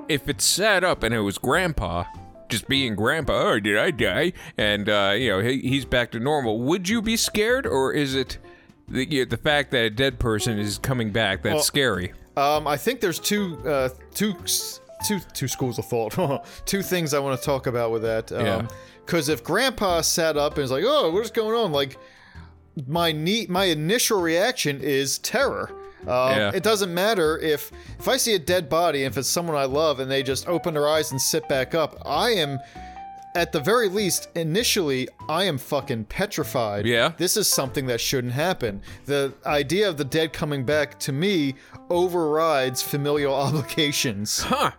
[0.10, 2.04] if it's set up and it was Grandpa
[2.50, 4.34] just being Grandpa, oh, did I die?
[4.58, 6.60] And uh, you know he, he's back to normal.
[6.60, 8.38] Would you be scared, or is it
[8.88, 12.14] the you know, the fact that a dead person is coming back that's Well- scary?
[12.36, 14.36] Um, I think there's two, uh, two,
[15.08, 16.46] two, two schools of thought.
[16.68, 18.32] two things I want to talk about with that.
[18.32, 18.68] Um, Yeah.
[19.06, 21.98] Because if Grandpa sat up and was like, "Oh, what's going on?" Like,
[22.88, 25.72] my neat, my initial reaction is terror.
[26.02, 26.52] Um, Yeah.
[26.54, 30.00] It doesn't matter if if I see a dead body, if it's someone I love,
[30.00, 32.60] and they just open their eyes and sit back up, I am.
[33.38, 36.88] At the very least, initially, I am fucking petrified.
[36.88, 37.14] Yeah.
[37.18, 38.82] This is something that shouldn't happen.
[39.06, 41.54] The idea of the dead coming back, to me,
[41.92, 44.42] overrides familial obligations.
[44.42, 44.72] Huh.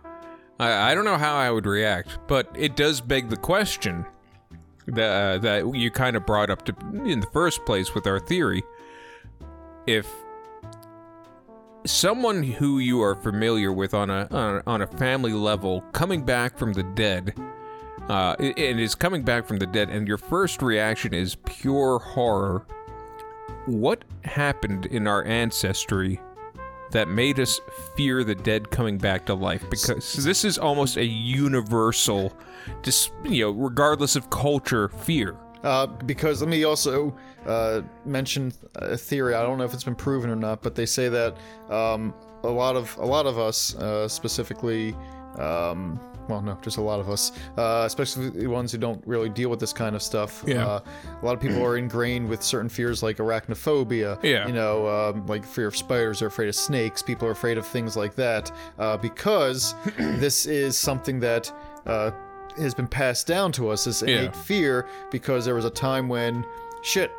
[0.59, 4.05] I, I don't know how I would react, but it does beg the question
[4.87, 8.19] that uh, that you kind of brought up to in the first place with our
[8.19, 8.61] theory.
[9.87, 10.05] If
[11.85, 16.25] someone who you are familiar with on a on a, on a family level coming
[16.25, 17.33] back from the dead
[18.09, 22.65] uh, and is coming back from the dead, and your first reaction is pure horror.
[23.65, 26.19] What happened in our ancestry
[26.91, 27.61] that made us
[27.95, 32.33] fear the dead coming back to life because this is almost a universal
[33.23, 39.35] you know regardless of culture fear Uh, because let me also uh, mention a theory.
[39.35, 41.37] I don't know if it's been proven or not, but they say that
[41.69, 44.95] um, a lot of a lot of us, uh, specifically,
[45.39, 49.29] um, well, no, just a lot of us, uh, especially the ones who don't really
[49.29, 50.43] deal with this kind of stuff.
[50.45, 50.63] Yeah.
[50.67, 50.79] Uh,
[51.21, 54.21] a lot of people are ingrained with certain fears like arachnophobia.
[54.23, 54.45] Yeah.
[54.45, 57.01] You know, um, like fear of spiders, they're afraid of snakes.
[57.01, 61.51] People are afraid of things like that uh, because this is something that.
[61.85, 62.11] Uh,
[62.57, 64.31] has been passed down to us this innate Yeah.
[64.31, 66.43] fear because there was a time when
[66.81, 67.09] shit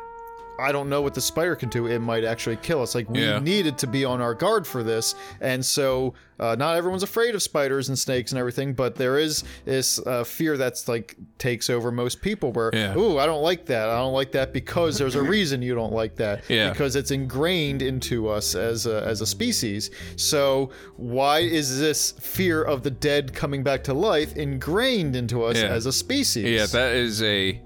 [0.61, 1.87] I don't know what the spider can do.
[1.87, 2.95] It might actually kill us.
[2.95, 3.39] Like we Yeah.
[3.39, 7.41] needed to be on our guard for this, and so uh, not everyone's afraid of
[7.43, 11.91] spiders and snakes and everything, but there is this uh, fear that's like takes over
[11.91, 12.51] most people.
[12.51, 12.97] Where Yeah.
[12.97, 13.89] ooh, I don't like that.
[13.89, 16.43] I don't like that because there's a reason you don't like that.
[16.49, 16.69] Yeah.
[16.71, 19.91] because it's ingrained into us as a, as a species.
[20.15, 25.57] So why is this fear of the dead coming back to life ingrained into us
[25.57, 25.67] Yeah.
[25.67, 26.45] as a species?
[26.45, 27.61] yeah that is a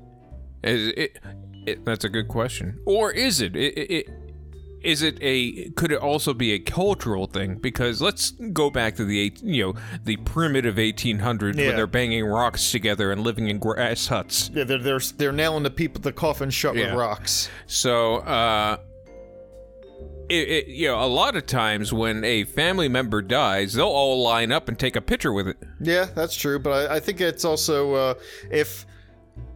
[0.64, 1.20] is it,
[1.66, 4.10] it that's a good question or is it it, it, it
[4.84, 9.04] is it a could it also be a cultural thing because let's go back to
[9.04, 9.74] the eight you know
[10.04, 11.68] the primitive 1800s Yeah.
[11.68, 15.64] where they're banging rocks together and living in grass huts Yeah, they're, they're they're nailing
[15.64, 17.50] the people the coffin shut with rocks.
[17.66, 18.78] So, uh,
[20.30, 24.24] it, it, you know, a lot of times when a family member dies, they'll all
[24.24, 25.58] line up and take a picture with it.
[25.80, 28.14] Yeah, that's true, but I, I think it's also uh,
[28.52, 28.86] if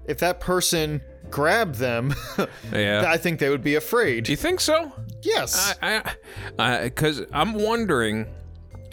[0.08, 2.14] if that person grabbed them,
[2.74, 3.06] Yeah.
[3.08, 4.26] I think they would be afraid.
[4.26, 4.92] Do you think so?
[5.22, 5.76] yes.
[5.82, 6.14] I,
[6.58, 8.28] I, because I'm wondering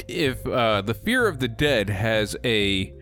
[0.09, 2.92] if uh, the fear of the dead has a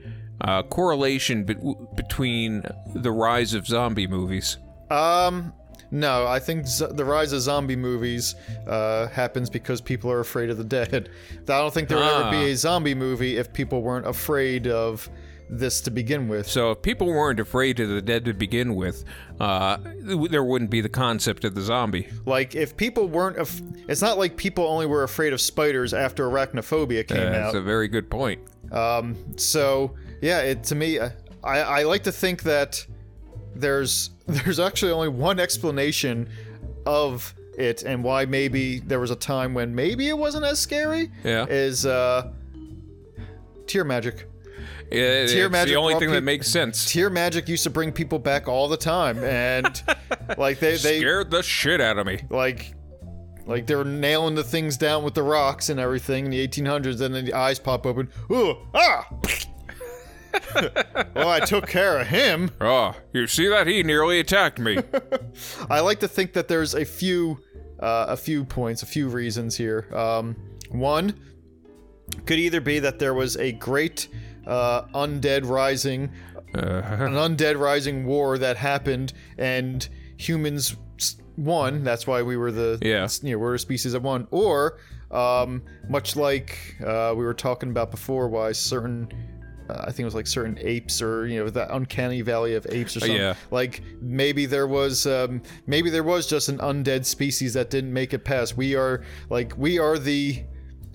[0.41, 1.57] uh, correlation be-
[1.97, 2.63] between
[2.95, 4.59] the rise of zombie movies.
[4.91, 5.53] um.
[5.91, 8.35] No, I think z- the rise of zombie movies
[8.67, 11.09] uh, happens because people are afraid of the dead.
[11.35, 12.31] I don't think there would ever Ah.
[12.33, 15.09] be a zombie movie if people weren't afraid of
[15.59, 16.49] this to begin with.
[16.49, 19.05] So if people weren't afraid of the dead to begin with,
[19.41, 22.09] uh, there wouldn't be the concept of the zombie.
[22.27, 26.29] Like, if people weren't, af- it's not like people only were afraid of spiders after
[26.29, 27.33] arachnophobia came out.
[27.33, 28.41] That's a very good point.
[28.73, 31.11] Um, so yeah, it to me, I,
[31.43, 32.85] I like to think that
[33.55, 36.29] there's there's actually only one explanation
[36.87, 41.11] of it and why maybe there was a time when maybe it wasn't as scary.
[41.23, 41.47] Yeah.
[41.47, 42.33] is uh,
[43.67, 44.29] tear magic.
[44.95, 46.91] Yeah, it's the only thing that makes sense.
[46.93, 49.83] Tear magic used to bring people back all the time, and
[50.39, 52.21] like they they Scared the shit out of me.
[52.31, 52.75] like
[53.47, 57.01] like they were nailing the things down with the rocks and everything in the 1800s,
[57.01, 58.09] and then the eyes pop open.
[58.31, 59.07] Ooh, ah!
[61.15, 62.51] well, I took care of him.
[62.61, 63.67] Oh, you see that?
[63.67, 64.79] He nearly attacked me.
[65.71, 67.39] I like to think that there's a few,
[67.81, 69.89] uh, a few points, a few reasons here.
[69.95, 70.37] Um,
[70.71, 71.21] one
[72.27, 74.09] could either be that there was a great
[74.47, 76.11] uh, undead rising,
[76.55, 80.77] Uh, an undead rising war that happened, and humans
[81.37, 81.83] won.
[81.83, 83.09] That's why we were the Yeah.
[83.23, 84.29] you know we're a species that won.
[84.31, 84.79] Or
[85.11, 89.09] um, much like uh, we were talking about before, why certain.
[89.69, 92.67] Uh, I think it was like certain apes, or you know, that uncanny valley of
[92.69, 93.17] apes, or something.
[93.17, 93.35] yeah.
[93.51, 98.13] Like maybe there was, um, maybe there was just an undead species that didn't make
[98.13, 98.57] it past.
[98.59, 100.45] We are like we are the,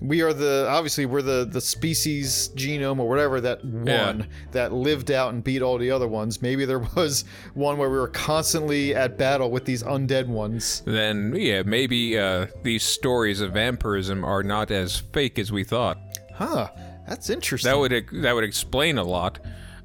[0.00, 4.22] we are the obviously we're the the species genome or whatever that won Yeah.
[4.52, 6.40] that lived out and beat all the other ones.
[6.40, 10.82] Maybe there was one where we were constantly at battle with these undead ones.
[10.86, 15.98] then, yeah, maybe uh, these stories of vampirism are not as fake as we thought.
[16.34, 16.68] Huh?
[17.08, 17.70] That's interesting.
[17.70, 19.38] That would that would explain a lot,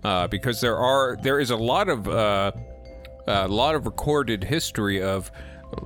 [0.03, 2.51] uh, because there are there is a lot of uh,
[3.27, 5.31] a lot of recorded history of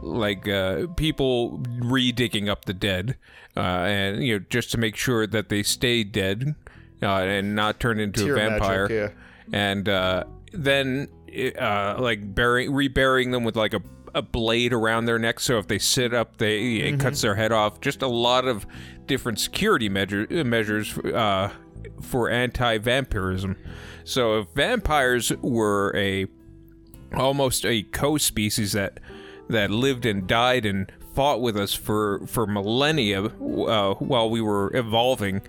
[0.02, 3.17] like uh, people re-digging up the dead,
[3.56, 6.56] uh, and you know just to make sure that they stay dead
[7.02, 9.17] uh, and not turn into Tear a vampire, magic,
[9.54, 10.23] and uh,
[10.54, 11.08] then
[11.60, 13.82] uh, like burying reburying them with like a
[14.15, 17.52] a blade around their neck so if they sit up they it cuts their head
[17.52, 17.80] off.
[17.80, 18.65] Just a lot of
[19.06, 21.52] different security measure, measures uh,
[22.02, 23.56] for anti-vampirism.
[24.04, 26.28] So if vampires were a
[27.15, 28.99] almost a co-species that
[29.49, 34.75] that lived and died and fought with us for for millennia uh, while we were
[34.75, 35.41] evolving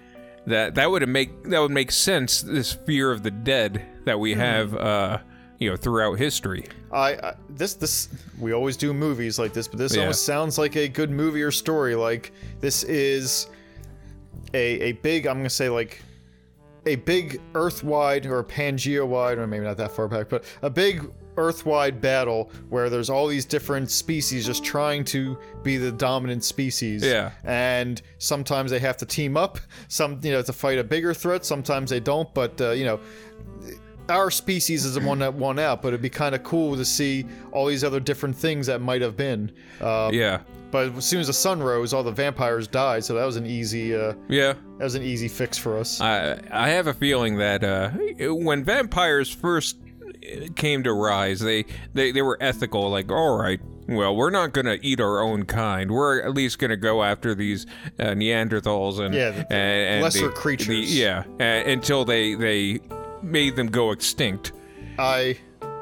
[0.46, 4.32] that that would make that would make sense this fear of the dead that we
[4.34, 5.18] have uh
[5.58, 8.08] you know throughout history I, I this this
[8.38, 10.00] we always do movies like this, but this Yeah.
[10.02, 11.94] almost sounds like a good movie or story.
[11.94, 13.46] Like this is
[14.54, 16.02] a a big I'm gonna say like
[16.86, 21.08] a big Earth-wide or Pangea-wide, or maybe not that far back, but a big
[21.40, 27.03] Earth-wide battle where there's all these different species just trying to be the dominant species.
[27.03, 27.33] Yeah.
[27.44, 31.44] And sometimes they have to team up, some you know to fight a bigger threat.
[31.44, 33.00] Sometimes they don't, but uh, you know
[34.09, 36.85] our species is the one that won out, but it'd be kind of cool to
[36.85, 39.53] see all these other different things that might have been.
[39.81, 40.40] Uh, yeah
[40.72, 43.46] But as soon as the sun rose, all the vampires died, so that was an
[43.46, 46.00] easy uh, yeah that was an easy fix for us.
[46.00, 47.90] I I have a feeling that uh,
[48.35, 49.76] when vampires first
[50.56, 52.90] came to rise, they, they they were ethical.
[52.90, 55.90] Like, all right, well, we're not gonna eat our own kind.
[55.90, 57.66] We're at least gonna go after these
[57.98, 60.66] uh, Neanderthals and Yeah, the- and, and lesser the- creatures.
[60.90, 62.80] the- yeah, uh, until they they
[63.22, 64.52] made them go extinct.
[64.98, 65.38] I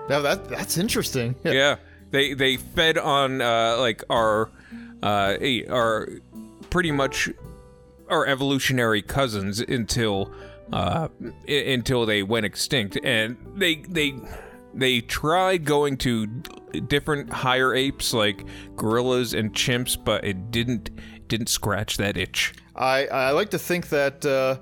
[0.08, 1.34] now that that's interesting.
[1.44, 1.52] Yeah.
[1.52, 1.76] Yeah,
[2.10, 4.50] they they fed on uh, like our
[5.02, 5.36] uh,
[5.70, 6.08] our
[6.70, 7.28] pretty much
[8.08, 10.32] our evolutionary cousins until
[10.72, 11.08] uh,
[11.48, 14.14] i- until they went extinct, and they they
[14.74, 16.26] they tried going to
[16.86, 18.44] different higher apes like
[18.76, 20.90] gorillas and chimps, but it didn't
[21.28, 22.54] didn't scratch that itch.
[22.76, 24.58] I I like to think that uh,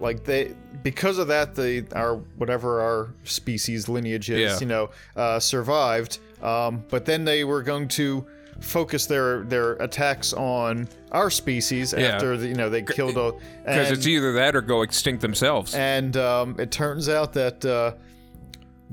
[0.00, 4.58] like they because of that the our whatever our species lineage is Yeah.
[4.60, 6.18] you know uh, survived.
[6.42, 8.24] Um, but then they were going to
[8.60, 12.08] focus their their attacks on our species Yeah.
[12.08, 13.32] after the, you know they killed a
[13.64, 15.74] Because it's either that or go extinct themselves.
[15.74, 17.92] and um, it turns out that uh,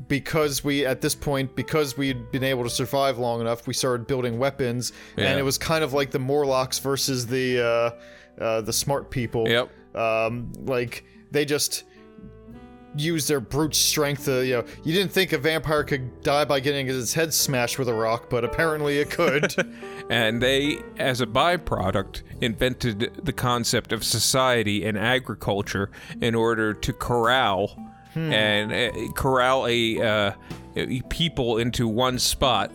[0.07, 4.05] because we at this point because we'd been able to survive long enough we started
[4.07, 5.25] building weapons Yeah.
[5.29, 7.61] and it was kind of like the morlocks versus the
[8.39, 9.69] uh, uh, the smart people Yep.
[9.95, 11.85] um, like they just
[12.97, 16.59] used their brute strength to you know you didn't think a vampire could die by
[16.59, 19.53] getting its head smashed with a rock but apparently it could
[20.09, 25.89] and they, as a byproduct, invented the concept of society and agriculture
[26.21, 27.77] in order to corral
[28.15, 30.31] and uh, corral a, uh,
[30.77, 32.71] a people into one spot.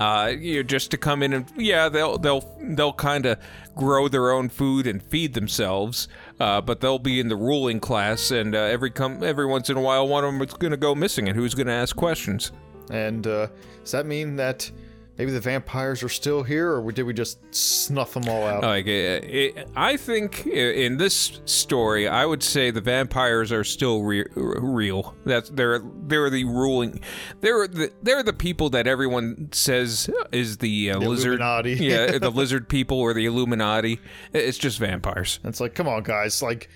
[0.00, 3.38] Uh, you know, just to come in and yeah, they'll they'll they'll kind of
[3.76, 6.08] grow their own food and feed themselves,
[6.40, 9.76] uh, but they'll be in the ruling class, and uh, every com- every once in
[9.76, 11.94] a while, one of them is going to go missing, and who's going to ask
[11.94, 12.50] questions?
[12.90, 13.46] and uh,
[13.82, 14.70] does that mean that
[15.18, 18.86] maybe the vampires are still here or did we just snuff them all out Like,
[18.86, 24.26] uh, it, I think in this story, I would say the vampires are still re-
[24.34, 25.14] real.
[25.24, 27.00] That's they're they're the ruling.
[27.40, 31.40] They're the they're the people that everyone says is the, uh, lizard.
[31.40, 31.74] Illuminati.
[31.74, 34.00] yeah, the lizard people or the Illuminati.
[34.32, 35.40] It's just vampires.
[35.44, 36.42] It's like, come on, guys!
[36.42, 36.68] Like,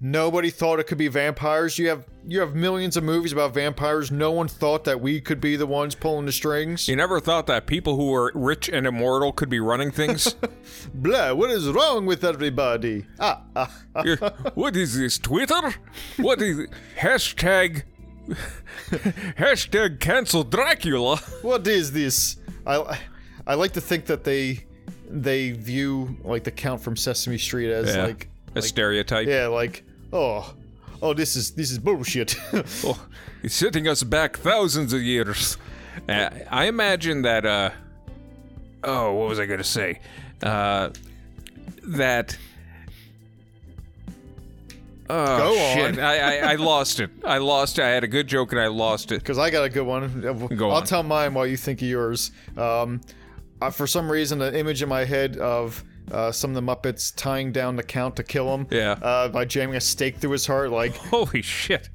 [0.00, 1.78] nobody thought it could be vampires.
[1.78, 4.10] You have you have millions of movies about vampires.
[4.10, 6.88] No one thought that we could be the ones pulling the strings.
[6.88, 10.36] You never thought that people people who are rich and immortal could be running things.
[10.94, 13.04] Blah, what is wrong with everybody?
[13.18, 14.04] Ah, ah, ah.
[14.54, 15.74] What is this, Twitter?
[16.16, 17.82] What is hashtag
[19.36, 21.16] hashtag cancel Dracula?
[21.42, 22.36] What is this?
[22.64, 23.00] I,
[23.48, 24.64] I like to think that they
[25.10, 29.26] they view like the count from Sesame Street as Yeah, like a stereotype.
[29.26, 30.54] yeah, like oh
[31.02, 32.36] oh this is this is bullshit.
[32.84, 33.06] Oh,
[33.42, 35.56] he's setting us back thousands of years.
[36.08, 37.46] Uh, I imagine that.
[37.46, 37.70] uh
[38.84, 40.00] Oh, what was I gonna say?
[40.42, 40.90] Uh
[41.84, 42.36] That.
[45.10, 45.98] Oh Go shit!
[45.98, 46.04] on.
[46.04, 47.10] I, I I lost it.
[47.24, 47.78] I lost.
[47.78, 47.82] it.
[47.84, 49.18] I had a good joke and I lost it.
[49.18, 50.20] Because I got a good one.
[50.56, 50.84] Go I'll on.
[50.86, 52.30] tell mine while you think of yours.
[52.56, 53.00] Um,
[53.60, 57.14] uh, for some reason, an image in my head of uh, some of the Muppets
[57.14, 58.66] tying down the count to kill him.
[58.70, 58.92] Yeah.
[58.92, 61.88] Uh, by jamming a stake through his heart, like Holy shit!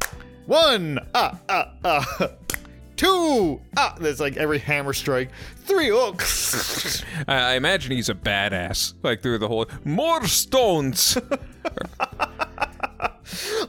[0.46, 2.30] one, ah, ah, ah,
[2.98, 3.96] two, ah.
[4.00, 5.30] There's like every hammer strike.
[5.66, 6.16] Three, oh.
[7.28, 8.94] I, I imagine he's a badass.
[9.04, 11.18] Like through the whole more stones.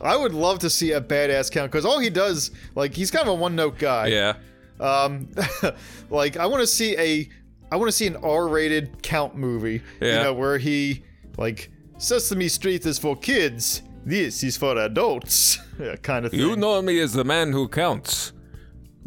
[0.03, 3.27] I would love to see a badass count because all he does, like, he's kind
[3.27, 4.07] of a one note guy.
[4.09, 4.35] yeah.
[4.81, 5.29] Um,
[6.11, 7.29] like I want to see a,
[7.73, 9.83] I want to see an R-rated count movie.
[10.01, 10.19] Yeah.
[10.19, 11.03] You know where he
[11.37, 13.83] like Sesame Street is for kids.
[14.05, 15.59] This is for adults.
[16.03, 16.41] kind of thing.
[16.41, 18.33] You know me as the man who counts,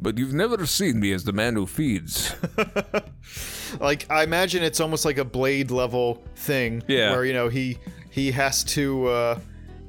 [0.01, 2.35] but you've never seen me as the man who feeds.
[3.79, 6.83] like I imagine it's almost like a Blade level thing.
[6.87, 7.11] Yeah.
[7.11, 7.77] Where you know he
[8.09, 9.39] he has to uh,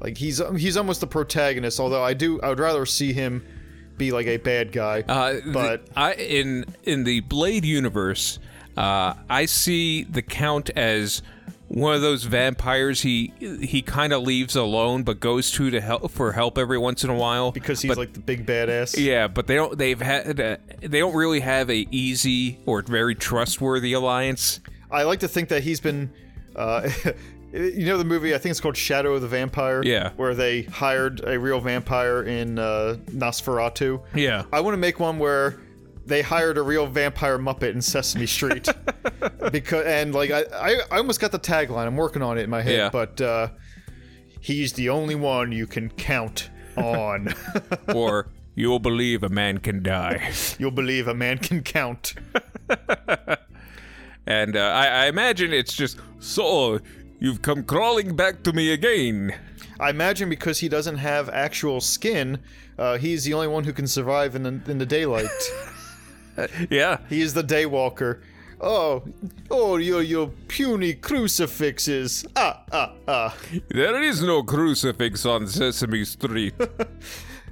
[0.00, 1.80] like he's he's almost the protagonist.
[1.80, 3.44] Although I do I would rather see him
[3.96, 5.04] be like a bad guy.
[5.08, 8.38] Uh, But- I in in the Blade universe,
[8.76, 11.22] uh, I see the Count as
[11.72, 16.10] one of those vampires he he kind of leaves alone, but goes to to help
[16.10, 17.50] for help every once in a while.
[17.50, 18.94] because he's but, like the big badass.
[19.02, 23.14] yeah, but they don't they've had uh, they don't really have a easy or very
[23.14, 24.60] trustworthy alliance.
[24.90, 26.12] I like to think that he's been,
[26.54, 26.86] uh,
[27.54, 29.82] you know, the movie I think it's called Shadow of the Vampire.
[29.82, 30.10] Yeah.
[30.16, 34.02] Where they hired a real vampire in uh, Nosferatu.
[34.14, 34.44] Yeah.
[34.52, 35.58] I want to make one where
[36.06, 38.68] they hired a real vampire Muppet in Sesame Street.
[39.52, 41.86] because and like I, I, I almost got the tagline.
[41.86, 42.90] I'm working on it in my head, Yeah.
[42.90, 43.48] but uh,
[44.40, 47.34] he's the only one you can count on.
[47.94, 50.30] or you'll believe a man can die.
[50.58, 52.14] You'll believe a man can count.
[54.26, 56.78] And uh, I, I imagine it's just so
[57.18, 59.34] you've come crawling back to me again.
[59.80, 62.38] I imagine because he doesn't have actual skin,
[62.78, 65.26] uh, he's the only one who can survive in the in the daylight.
[66.70, 66.98] Yeah.
[67.08, 68.20] he is the daywalker.
[68.60, 69.02] Oh,
[69.50, 72.24] oh, your your puny crucifixes.
[72.36, 73.36] Ah, ah, ah.
[73.68, 76.54] There is no crucifix on Sesame Street.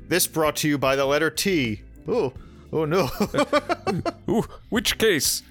[0.09, 1.83] This brought to you by the letter T.
[2.09, 2.33] Oh,
[2.73, 3.09] oh no.
[4.29, 5.45] Ooh, which case?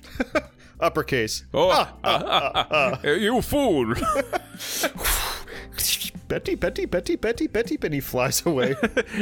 [0.82, 1.46] Uppercase.
[1.54, 3.96] Oh, ah, ah, ah, you fool!
[6.30, 8.76] Betty, Betty, Betty, Betty, Betty, Betty flies away.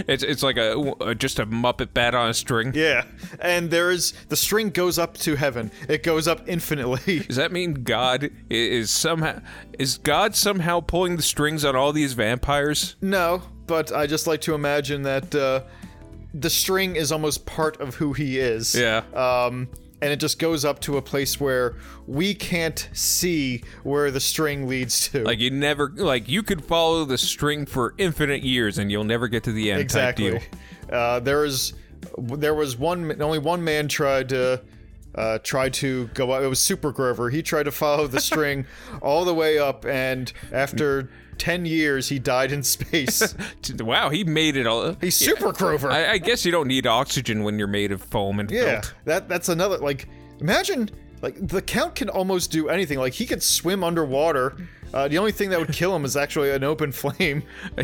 [0.08, 2.74] it's it's like a, a just a Muppet bat on a string.
[2.76, 3.06] yeah,
[3.40, 5.72] and there is the string goes up to heaven.
[5.90, 7.20] It goes up infinitely.
[7.28, 9.40] Does that mean God is somehow
[9.80, 12.96] is God somehow pulling the strings on all these vampires?
[13.02, 15.64] No, but I just like to imagine that uh,
[16.34, 18.76] the string is almost part of who he is.
[18.76, 19.04] Yeah.
[19.16, 19.70] Um,
[20.02, 21.76] and it just goes up to a place where
[22.06, 25.24] we can't see where the string leads to.
[25.24, 29.28] Like you never like you could follow the string for infinite years and you'll never
[29.28, 29.82] get to the end.
[29.82, 30.42] exactly.
[30.92, 31.74] Uh, there is,
[32.18, 33.22] there was one.
[33.22, 34.62] Only one man tried to.
[35.16, 36.44] Uh, tried to go up.
[36.44, 37.32] It was Super Grover.
[37.32, 38.68] He tried to follow the string
[39.02, 43.36] all the way up, and after ten years, he died in space.
[43.80, 44.94] Wow, he made it all.
[45.02, 45.92] He's Super Grover.
[45.92, 48.94] I, I guess you don't need oxygen when you're made of foam and Yeah, felt.
[49.06, 50.08] that that's another like
[50.40, 50.90] imagine
[51.22, 52.98] like the count can almost do anything.
[53.00, 54.56] Like he could swim underwater.
[54.94, 57.44] Uh, the only thing that would kill him is actually an open flame.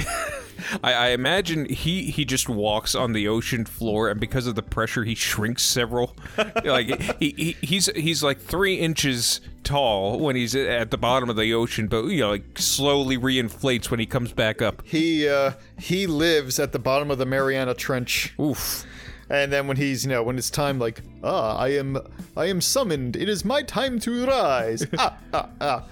[0.83, 4.63] I, I imagine he he just walks on the ocean floor, and because of the
[4.63, 6.15] pressure, he shrinks several.
[6.63, 11.35] like he, he he's he's like three inches tall when he's at the bottom of
[11.35, 14.81] the ocean, but you know like slowly reinflates when he comes back up.
[14.85, 18.33] He uh he lives at the bottom of the Mariana Trench.
[18.39, 18.85] Oof.
[19.29, 21.97] And then when he's, you know, when it's time like, ah, I am
[22.37, 23.15] I am summoned.
[23.15, 24.85] It is my time to rise.
[24.97, 25.83] ah, ah, ah.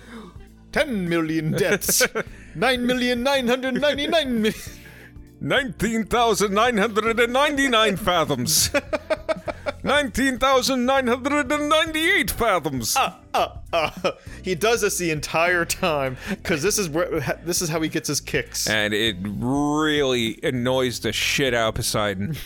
[0.72, 2.02] 10 million deaths.
[2.56, 4.54] 9 million 999 million.
[5.44, 8.70] 19,999 fathoms.
[9.84, 12.96] 19,998 fathoms.
[12.98, 13.14] uh,
[13.74, 14.12] uh,
[14.44, 18.08] he does this the entire time because this is where this is how he gets
[18.08, 18.68] his kicks.
[18.70, 22.36] And it really annoys the shit out of Poseidon.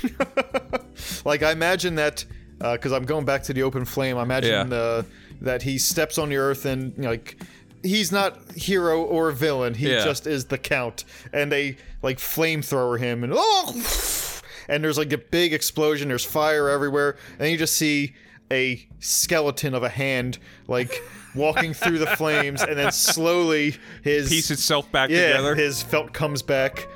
[1.25, 2.23] Like I imagine that
[2.59, 4.17] because I'm going back to the open flame.
[4.17, 4.77] I imagine Yeah.
[4.77, 5.03] uh,
[5.41, 7.37] that he steps on the earth and you know, like
[7.85, 9.73] he's not hero or villain.
[9.75, 10.03] He Yeah.
[10.03, 15.17] just is the count, and they like flamethrower him and oh, and there's like a
[15.17, 16.09] big explosion.
[16.09, 18.13] There's fire everywhere, and you just see
[18.51, 21.01] a skeleton of a hand like
[21.33, 25.55] walking through the flames, and then slowly his Piece itself back yeah, together.
[25.55, 26.87] his felt comes back,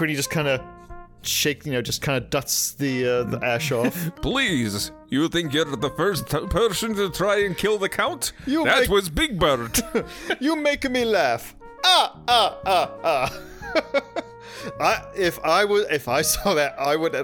[0.00, 0.60] and he just kind of
[1.22, 4.10] shake, you know, just kind of dusts the uh, the ash off.
[4.22, 8.32] Please, you think you're the first t- person to try and kill the count?
[8.46, 9.78] You that make- was Big Bird.
[10.40, 11.54] you make me laugh.
[11.84, 13.40] Ah ah ah ah.
[14.80, 17.14] I if I was if I saw that I would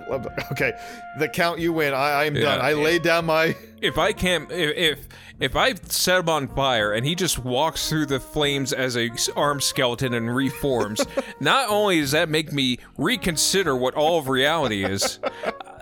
[0.53, 0.72] okay
[1.18, 2.76] the count you win I I am done I yeah.
[2.85, 5.09] lay down my if I can't, if if,
[5.41, 9.11] if I set him on fire and he just walks through the flames as a
[9.37, 11.05] arm skeleton and reforms,
[11.41, 15.18] not only does that make me reconsider what all of reality is,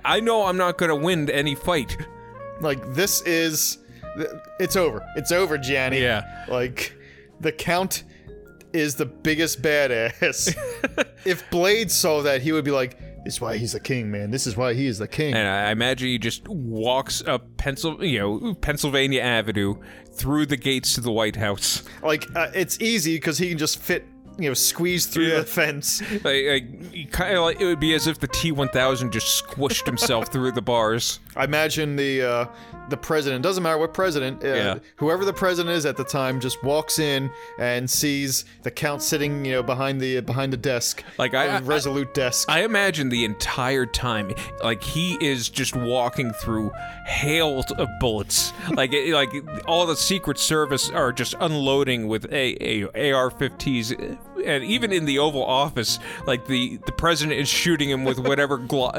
[0.05, 1.97] I know I'm not going to win any fight.
[2.61, 3.79] like this is
[4.59, 6.23] it's over it's over Gianni Yeah.
[6.49, 6.95] like
[7.41, 8.05] the count
[8.73, 10.57] is the biggest badass.
[11.25, 14.33] If Blade saw that he would be like this is why he's the king man.
[14.33, 15.35] This is why he is the king.
[15.35, 19.77] And I imagine he just walks up Pencil, you know, Pennsylvania Avenue
[20.13, 21.85] through the gates to the White House.
[22.03, 24.05] like uh, it's easy because he can just fit
[24.39, 25.39] you know squeeze through Yeah.
[25.41, 29.45] the fence Like, like kind of like it would be as if the T1000 just
[29.47, 31.21] squished himself through the bars.
[31.37, 32.47] I imagine the uh,
[32.89, 34.79] the president doesn't matter what president, uh, Yeah.
[34.97, 39.45] whoever the president is at the time, just walks in and sees the count sitting,
[39.45, 42.51] you know, behind the behind the desk, Like, I- a I- resolute desk.
[42.51, 46.71] I imagine the entire time, like he is just walking through
[47.07, 48.53] hail of bullets.
[48.75, 49.31] Like, it- like
[49.67, 55.19] all the Secret Service are just unloading with a, a AR-15s, and even in the
[55.19, 58.95] Oval Office, like the the president is shooting him with whatever Glock,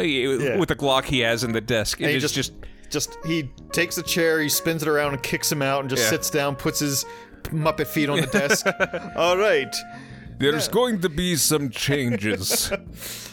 [0.59, 2.01] with the Glock he has in the desk.
[2.01, 2.53] It is just, just,
[2.89, 6.03] just he takes a chair, he spins it around and kicks him out, and just
[6.03, 6.09] Yeah.
[6.09, 7.05] sits down, puts his
[7.45, 8.65] muppet feet on the desk.
[9.15, 9.75] All right,
[10.39, 12.71] there's going to be some changes.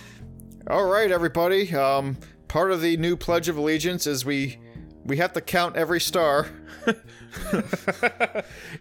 [0.68, 1.74] all right, everybody.
[1.74, 2.16] Um,
[2.48, 4.58] part of the new Pledge of Allegiance is we
[5.04, 6.48] we have to count every star.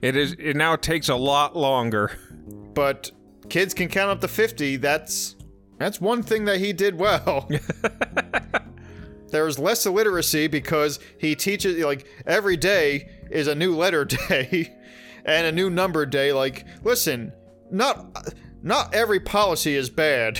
[0.01, 0.33] it is.
[0.39, 2.11] It now takes a lot longer.
[2.73, 3.11] But
[3.49, 5.35] kids can count up to 50 that's
[5.79, 7.49] that's one thing that he did well.
[9.31, 14.75] There's less illiteracy because he teaches like every day is a new letter day
[15.23, 16.33] and a new number day.
[16.33, 17.31] Like listen
[17.71, 20.39] not not every policy is bad.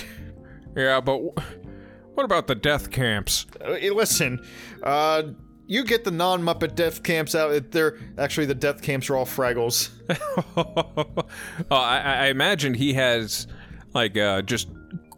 [0.76, 3.46] Yeah, but wh- what about the death camps?
[3.64, 4.44] Uh, listen
[4.82, 5.22] uh
[5.70, 9.90] you get the non-muppet death camps out they're actually the death camps are all fraggles
[10.56, 13.46] oh, I, I imagine he has
[13.94, 14.68] like uh, just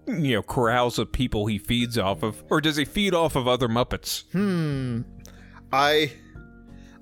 [0.07, 3.47] you know corrals of people he feeds off of, or does he feed off of
[3.47, 4.25] other Muppets?
[4.33, 5.03] Hmm.
[5.73, 6.13] I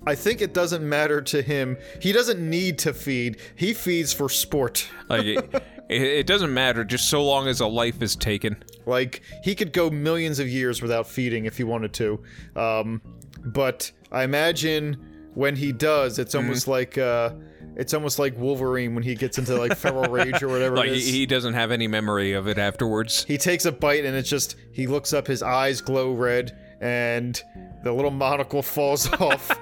[0.05, 1.77] I think it doesn't matter to him.
[2.01, 3.37] He doesn't need to feed.
[3.55, 4.87] He feeds for sport.
[5.09, 8.63] Like it, it doesn't matter, just so long as a life is taken.
[8.85, 12.23] Like he could go millions of years without feeding if he wanted to.
[12.55, 13.01] Um,
[13.45, 14.97] but I imagine
[15.33, 16.71] when he does, it's almost Mm-hmm.
[16.71, 17.31] like uh,
[17.77, 21.25] it's almost like Wolverine when he gets into like feral rage or whatever Like he,
[21.25, 23.23] doesn't have any memory of it afterwards.
[23.23, 27.41] he takes a bite and it's just he looks up, his eyes glow red, and
[27.83, 29.57] the little monocle falls off.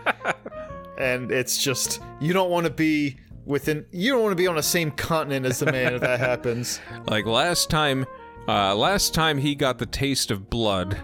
[0.98, 4.56] and it's just you don't want to be within you don't want to be on
[4.56, 6.80] the same continent as the man if that happens.
[7.08, 8.06] Like last time,
[8.48, 10.98] uh, last time he got the taste of blood.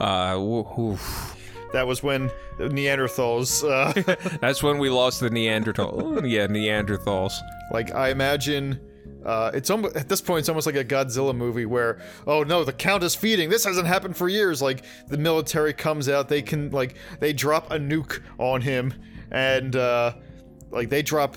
[0.00, 1.33] Uh.
[1.74, 6.24] That was when Neanderthals uh, that's when we lost the Neanderthal.
[6.26, 7.32] yeah, Neanderthals.
[7.72, 8.80] like I imagine
[9.24, 12.62] uh, it's almost at this point it's almost like a Godzilla movie where oh no
[12.64, 16.42] the count is feeding this hasn't happened for years like the military comes out they
[16.42, 18.92] can like they drop a nuke on him
[19.30, 20.12] and uh,
[20.70, 21.36] like they drop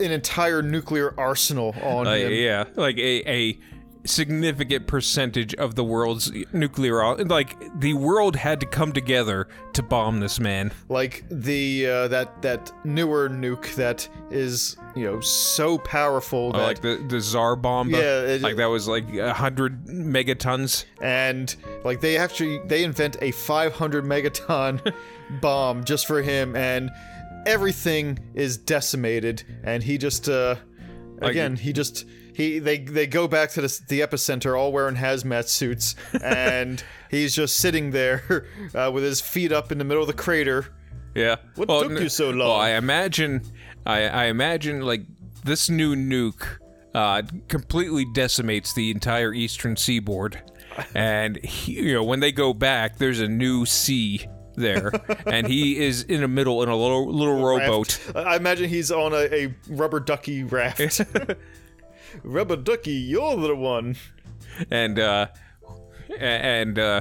[0.00, 3.58] an entire nuclear arsenal on Uh, him yeah, like a, a
[4.06, 7.16] significant percentage of the world's nuclear.
[7.24, 10.72] Like the world had to come together to bomb this man.
[10.88, 16.80] like the uh, that that newer nuke that is you know so powerful that like
[16.80, 17.90] the the czar bomb.
[17.90, 20.84] Yeah, it- like that was like a hundred megatons.
[21.02, 21.54] and
[21.84, 24.92] like they actually they invent a 500 megaton
[25.40, 26.90] bomb just for him and
[27.46, 30.56] everything is decimated and he just uh
[31.22, 32.04] again he just
[32.36, 37.34] he they they go back to the, the epicenter all wearing hazmat suits and he's
[37.34, 40.66] just sitting there uh, with his feet up in the middle of the crater
[41.14, 41.36] Yeah.
[41.54, 42.60] What Well, took n- you so Well, long?
[42.60, 43.40] I imagine,
[43.86, 45.02] I, I imagine like
[45.44, 46.44] this new nuke
[46.94, 50.42] uh, completely decimates the entire eastern seaboard,
[50.94, 54.26] and he, you know when they go back, there's a new sea
[54.56, 54.90] there,
[55.26, 57.98] and he is in the middle in a little little rowboat.
[58.14, 58.16] Raft.
[58.26, 61.00] I imagine he's on a, a rubber ducky raft.
[62.24, 63.96] Rubber ducky, you're the one.
[64.70, 65.26] and uh
[66.18, 67.00] and uh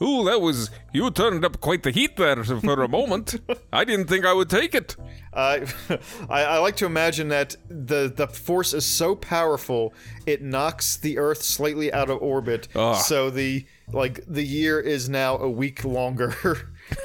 [0.00, 3.40] ooh that was you turned up quite the heat there for a moment
[3.72, 4.96] i didn't think i would take it
[5.32, 5.60] Uh,
[6.28, 9.94] I, I like to imagine that the the force is so powerful
[10.26, 12.68] it knocks the Earth slightly out of orbit.
[12.74, 12.96] Ugh.
[13.02, 16.34] So the like the year is now a week longer,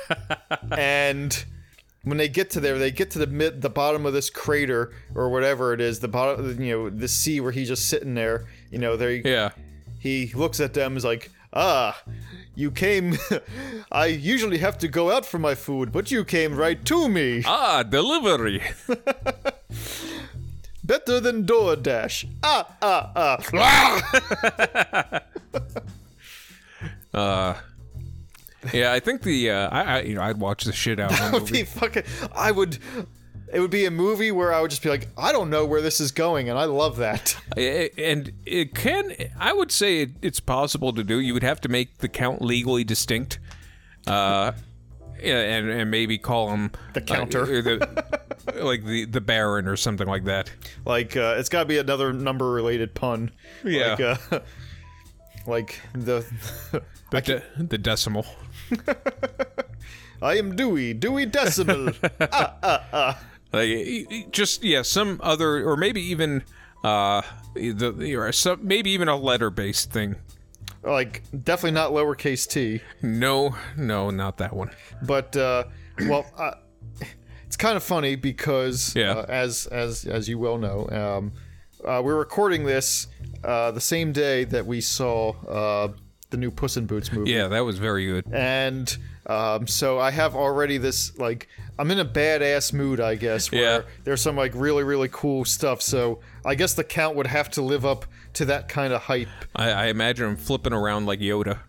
[0.78, 1.45] and
[2.08, 4.91] when they get to there, they get to the mid the bottom of this crater
[5.16, 8.45] or whatever it is, the bottom, you know, the sea where he's just sitting there.
[8.72, 9.51] You know, there yeah
[9.99, 12.01] he looks at them is like, ah,
[12.55, 13.18] you came.
[13.91, 17.43] I usually have to go out for my food, but you came right to me.
[17.45, 18.62] ah delivery
[20.84, 22.26] Better than DoorDash.
[22.43, 23.38] Ah, ah, ah.
[27.14, 27.55] uh
[28.74, 31.18] yeah i think the uh i, I you know i'd watch the shit out of
[31.20, 32.03] That would be fucking.
[32.34, 32.78] I would.
[33.53, 35.82] It would be a movie where I would just be like, I don't know where
[35.82, 37.38] this is going, and I love that.
[37.57, 41.70] And it can i would say it, it's possible to do you would have to
[41.70, 43.39] make the count legally distinct
[44.05, 44.51] uh
[45.24, 47.43] yeah, and, and maybe call him The counter.
[47.43, 48.20] uh, the,
[48.63, 50.51] like the the baron or something like that
[50.86, 53.32] Like, uh, it's got to be another number related pun.
[53.63, 53.95] Yeah.
[53.95, 54.39] Like, uh,
[55.47, 56.26] like the.
[57.11, 58.26] the, de- the decimal
[60.22, 61.93] I am Dewey, Dewey Decimal.
[62.20, 63.18] like
[63.53, 66.43] y- y- just yeah some other or maybe even
[66.84, 67.22] uh
[67.55, 70.15] the or some maybe even a letter based thing
[70.84, 72.82] like, definitely not lowercase t.
[73.01, 74.70] no no not that one
[75.01, 75.63] but uh,
[76.07, 76.51] well, uh,
[77.45, 79.11] it's kind of funny because Yeah.
[79.13, 81.34] uh, as as as you well know, um,
[81.86, 83.07] uh, we're recording this
[83.43, 85.88] uh, the same day that we saw uh,
[86.30, 88.97] the new Puss in Boots movie, yeah that was very good and
[89.28, 91.47] um, so I have already this like
[91.78, 93.51] I'm in a badass mood, I guess.
[93.51, 93.82] Where Yeah.
[94.03, 97.61] There's some like really really cool stuff, so I guess the count would have to
[97.61, 99.28] live up to that kind of hype.
[99.55, 101.59] I, I imagine him flipping around like Yoda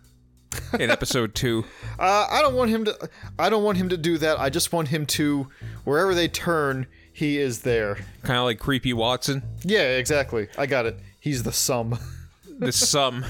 [0.79, 1.65] in episode two
[1.99, 3.09] Uh, I don't want him to.
[3.37, 4.39] I don't want him to do that.
[4.39, 5.49] I just want him to,
[5.83, 7.97] wherever they turn, he is there.
[8.23, 10.47] kind of like creepy Watson Yeah, exactly.
[10.57, 10.97] I got it.
[11.19, 11.99] He's the sum.
[12.59, 13.25] the sum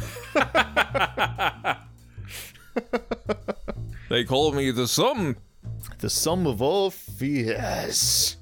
[4.10, 5.36] they call me the sum
[6.00, 8.38] The sum of all fears.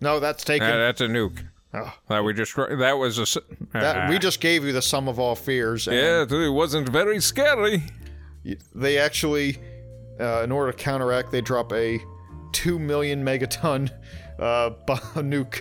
[0.00, 0.66] No, that's taken.
[0.68, 1.92] Ah, that's a nuke Oh.
[2.08, 3.36] that we just that was a s-
[3.72, 4.18] that, we Ah.
[4.18, 5.86] just gave you the sum of all fears.
[5.86, 7.84] and yeah it wasn't very scary
[8.74, 9.58] They actually,
[10.18, 12.00] uh, in order to counteract, they drop a
[12.52, 13.90] two million megaton
[14.38, 14.70] uh,
[15.16, 15.60] nuke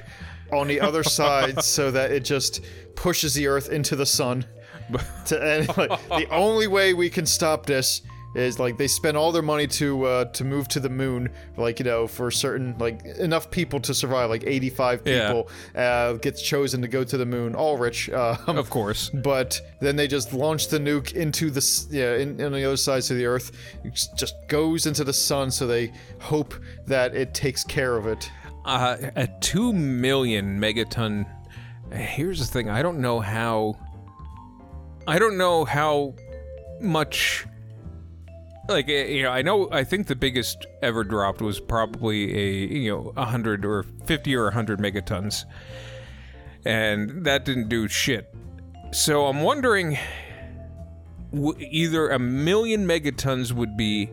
[0.54, 2.62] on the other side, so that it just
[2.96, 4.46] pushes the Earth into the sun.
[5.26, 8.02] to, and like, the only way we can stop this
[8.36, 11.80] is like they spend all their money to uh, to move to the moon, like
[11.80, 15.28] you know, for certain like enough people to survive, like 85 Yeah.
[15.28, 18.08] people uh, gets chosen to go to the moon, all rich.
[18.10, 22.64] Uh, of course but then they just launch the nuke into the yeah in, the
[22.66, 23.52] other sides of the earth
[23.84, 26.54] it just goes into the sun so they hope
[26.86, 28.30] that it takes care of it
[28.66, 31.26] uh, a two million megaton.
[31.92, 33.76] Here's the thing: I don't know how.
[35.08, 36.16] I don't know how
[36.80, 37.46] much.
[38.68, 39.70] Like eh, you know, I know.
[39.72, 44.36] I think the biggest ever dropped was probably a you know a hundred or fifty
[44.36, 45.46] or a hundred megatons,
[46.66, 48.34] and that didn't do shit.
[48.92, 49.98] So I'm wondering,
[51.32, 54.12] w- either a million megatons would be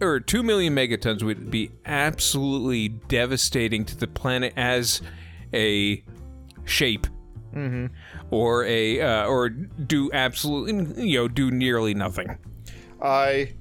[0.00, 5.02] or 2 million megatons would be absolutely devastating to the planet as
[5.52, 6.04] a
[6.64, 7.06] shape
[8.30, 12.36] or a uh, or do absolutely you know do nearly nothing.
[13.02, 13.52] I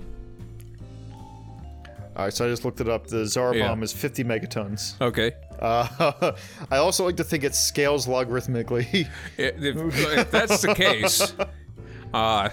[2.16, 3.08] all right so i just looked it up.
[3.08, 3.68] The zara Yeah.
[3.68, 5.00] bomb is 50 megatons.
[5.02, 5.34] Okay.
[5.60, 6.32] Uh,
[6.72, 9.08] i also like to think it scales logarithmically.
[9.38, 9.78] If,
[10.18, 11.34] if that's the case
[12.14, 12.50] uh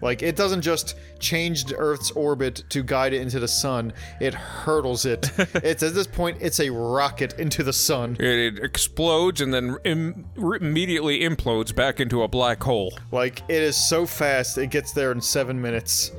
[0.00, 4.34] like it doesn't just change the earth's orbit to guide it into the sun it
[4.34, 5.30] hurdles it.
[5.66, 8.16] It's at this point it's a rocket into the sun.
[8.20, 12.96] It, it explodes and then Im- immediately implodes back into a black hole.
[13.10, 16.12] Like it is so fast it gets there in seven minutes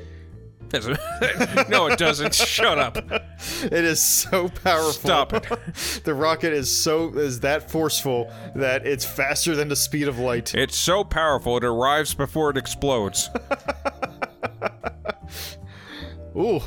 [1.70, 4.92] no it doesn't shut up It is so powerful.
[4.92, 5.46] Stop it.
[6.04, 10.54] the rocket is so is that forceful that it's faster than the speed of light.
[10.56, 13.30] it's so powerful it arrives before it explodes
[16.38, 16.62] Ooh.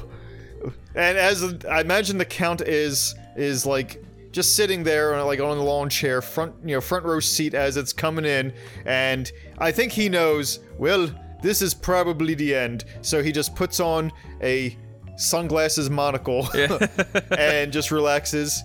[0.95, 5.57] And as I imagine the count is is like just sitting there on like on
[5.57, 8.53] the lawn chair, front you know, front row seat as it's coming in,
[8.85, 11.09] and I think he knows, well,
[11.43, 12.85] this is probably the end.
[13.03, 14.13] So he just puts on
[14.43, 14.77] a
[15.17, 16.49] sunglasses monocle
[17.39, 18.63] and just relaxes.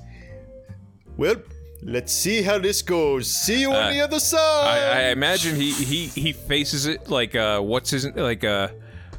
[1.17, 1.35] Well,
[1.81, 3.31] let's see how this goes.
[3.31, 4.39] See you on the other side.
[4.39, 8.69] I, I imagine he, he he faces it like uh what's his like uh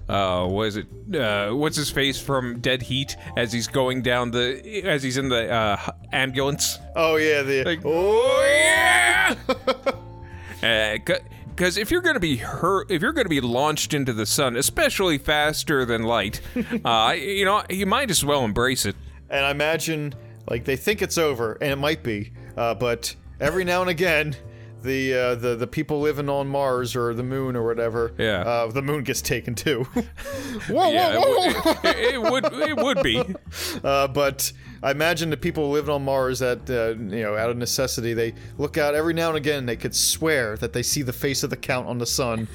[0.08, 4.30] uh what is it uh what's his face from Dead Heat as he's going down
[4.30, 6.78] the as he's in the uh ambulance.
[6.94, 9.34] oh yeah, the Like, oh yeah.
[11.56, 14.26] Because if you're going to be hurt, if you're going to be launched into the
[14.26, 16.40] sun, especially faster than light,
[16.84, 18.94] uh, you know, you might as well embrace it.
[19.30, 20.14] and I imagine
[20.50, 24.36] like they think it's over, and it might be, uh, but every now and again.
[24.82, 28.42] The, uh, the the people living on Mars or the moon or whatever, Yeah.
[28.42, 29.82] uh, the moon gets taken too.
[29.82, 31.72] whoa, Yeah, whoa, it, whoa!
[31.72, 33.20] would- it, it would it would be.
[33.82, 34.52] Uh, but
[34.86, 38.34] I imagine the people living on Mars that uh, you know out of necessity they
[38.56, 39.58] look out every now and again.
[39.58, 42.46] and They could swear that they see the face of the count on the sun.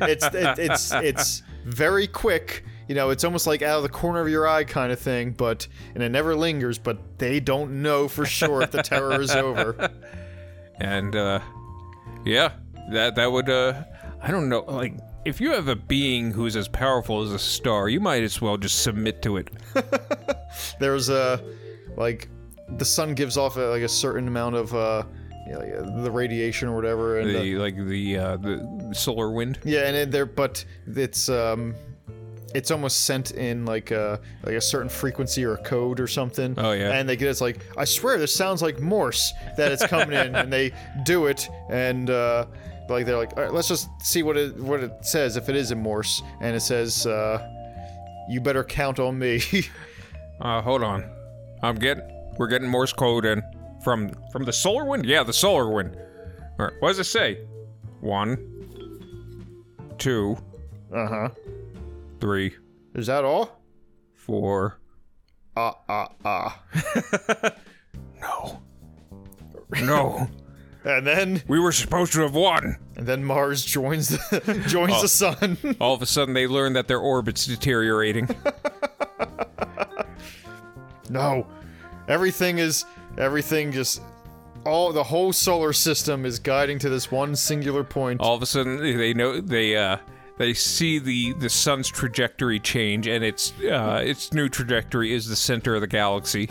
[0.00, 2.64] It's it, it's it's very quick.
[2.86, 5.32] You know, it's almost like out of the corner of your eye kind of thing.
[5.32, 5.66] But
[5.96, 6.78] and it never lingers.
[6.78, 9.90] But they don't know for sure if the terror is over.
[10.82, 11.40] And uh,
[12.24, 12.52] yeah,
[12.92, 13.82] that that would uh,
[14.22, 14.94] I don't know, like.
[15.26, 18.56] If you have a being who's as powerful as a star, you might as well
[18.56, 19.50] just submit to it.
[20.80, 21.44] There's a
[22.00, 22.28] like
[22.76, 25.04] the sun gives off a, like a certain amount of uh,
[25.46, 29.58] you know, the radiation or whatever, and uh, The like the uh, the solar wind.
[29.64, 31.74] Yeah, and it, there, but it's um,
[32.54, 36.54] it's almost sent in like a like a certain frequency or a code or something.
[36.58, 36.92] Oh, yeah.
[36.92, 40.34] And they get it's like I swear this sounds like Morse that it's coming in,
[40.34, 40.72] and they
[41.04, 42.46] do it, and uh,
[42.88, 45.56] like they're like, all right, let's just see what it what it says if it
[45.56, 47.46] is in Morse, and it says, uh,
[48.28, 49.42] you better count on me.
[50.40, 51.04] Uh, hold on.
[51.62, 52.04] I'm getting.
[52.38, 53.42] We're getting Morse code in
[53.84, 55.04] from from the solar wind.
[55.06, 55.96] Yeah, the solar wind.
[56.58, 56.74] All right.
[56.80, 57.46] What does it say?
[58.00, 58.38] One,
[59.98, 60.36] two,
[60.94, 61.28] uh huh.
[62.20, 62.54] three,
[62.94, 63.60] Is that all?
[64.14, 64.78] four.
[65.56, 66.62] Ah ah ah.
[68.20, 68.62] No.
[69.82, 70.28] No.
[70.82, 72.78] And then we were supposed to have won.
[72.96, 75.58] and then Mars joins the joins the sun.
[75.78, 78.26] All of a sudden, they learn that their orbit's deteriorating.
[81.10, 81.46] No.
[82.08, 82.84] Everything is
[83.18, 84.00] everything just
[84.64, 88.20] all the whole solar system is guiding to this one singular point.
[88.20, 89.98] All of a sudden, they know they uh
[90.38, 95.36] they see the the sun's trajectory change, and its uh its new trajectory is the
[95.36, 96.48] center of the galaxy.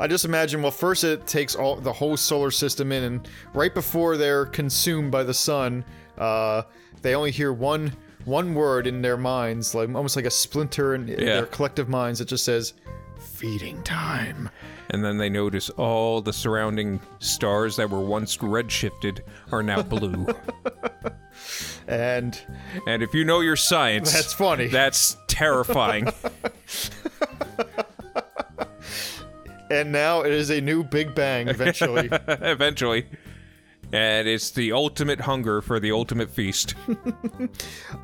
[0.00, 3.72] I just imagine well first it takes all the whole solar system in and right
[3.74, 5.84] before they're consumed by the sun,
[6.16, 6.62] uh
[7.02, 7.92] they only hear one
[8.24, 12.28] one word in their minds, like almost like a splinter in their collective minds that
[12.28, 12.74] just says
[13.18, 14.48] feeding time.
[14.90, 19.20] And then they notice all the surrounding stars that were once redshifted
[19.52, 20.26] are now blue.
[21.88, 22.38] And
[22.86, 24.66] and if you know your science, That's funny.
[24.66, 26.08] That's terrifying.
[29.70, 32.10] and now it is a new Big Bang eventually.
[32.28, 33.06] Eventually.
[33.90, 36.74] And it's the ultimate hunger for the ultimate feast.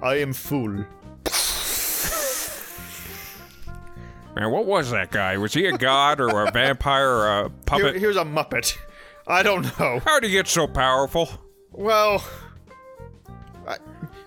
[0.03, 0.87] I am full.
[4.37, 5.37] Man, what was that guy?
[5.39, 7.97] Was he a god or a vampire or a Here, puppet?
[7.97, 8.76] here's a Muppet.
[9.26, 10.01] I don't know.
[10.05, 11.28] How'd he get so powerful?
[11.70, 12.22] Well,
[13.66, 13.76] I,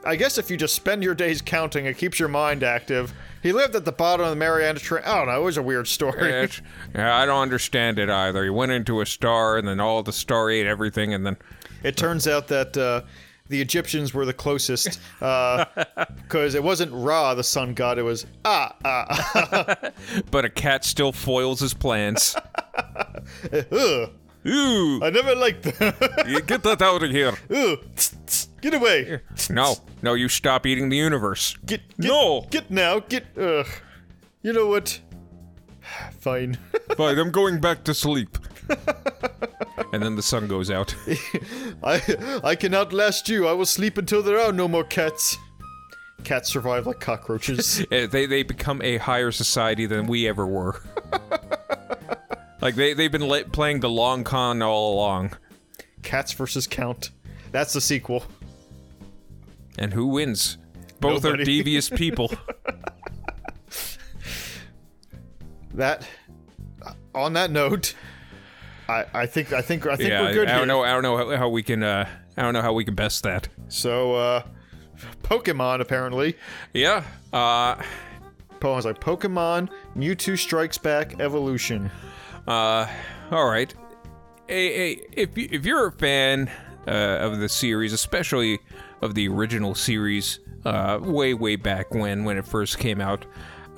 [0.06, 3.14] I guess if you just spend your days counting, it keeps your mind active.
[3.44, 5.06] He lived at the bottom of the Mariana Trench.
[5.06, 5.42] I don't know.
[5.42, 6.30] It was a weird story.
[6.30, 6.62] It's-
[6.96, 8.44] yeah, I don't understand it either.
[8.44, 11.38] He went into a star, and then all the star ate everything, and then
[11.84, 13.02] It turns out that uh,
[13.50, 17.98] the Egyptians were the closest because it wasn't Ra, the sun god.
[17.98, 19.92] It was Ah Ah.
[20.32, 22.36] but a cat still foils his plans.
[23.54, 24.10] Ugh,
[24.48, 26.44] Ooh, I never liked that.
[26.48, 27.34] get that out of here!
[27.96, 29.22] Tsk, get away.
[29.50, 31.58] No, no, you stop eating the universe.
[31.66, 32.48] Get, get No.
[32.50, 33.00] Get now.
[33.00, 33.26] Get.
[33.38, 33.68] Ugh.
[34.42, 35.02] You know what?
[36.20, 36.58] Fine.
[36.96, 38.38] Fine, I'm going back to sleep.
[39.98, 40.96] And then the sun goes out.
[41.84, 43.48] I I can outlast you.
[43.48, 45.36] I will sleep until there are no more cats.
[46.24, 47.84] Cats survive like cockroaches.
[47.92, 50.80] Eh, they they become a higher society than we ever were.
[52.62, 55.36] like they they've been la- playing the long con all along.
[56.04, 57.10] Cats versus Count.
[57.52, 58.24] That's the sequel.
[59.80, 60.60] And who wins?
[61.00, 62.32] Both are devious people.
[65.74, 66.08] That.
[67.16, 67.96] On that note,
[68.88, 70.60] I I think I think I think yeah, we're good I here.
[70.60, 70.84] don't know.
[70.84, 71.84] I don't know how, how we can.
[71.84, 72.08] Uh,
[72.38, 73.48] I don't know how we can best that.
[73.68, 74.44] So uh,
[75.24, 76.36] Pokemon apparently.
[76.74, 77.04] Yeah.
[77.34, 77.82] Uh.
[78.60, 81.92] Pokemon's like Pokemon Mewtwo Strikes Back Evolution.
[82.48, 82.88] Uh.
[83.32, 83.74] All right.
[84.48, 86.50] Hey, hey, if you, if you're a fan
[86.88, 88.60] uh, of the series, especially
[89.02, 93.26] of the original series, uh, way way back when when it first came out,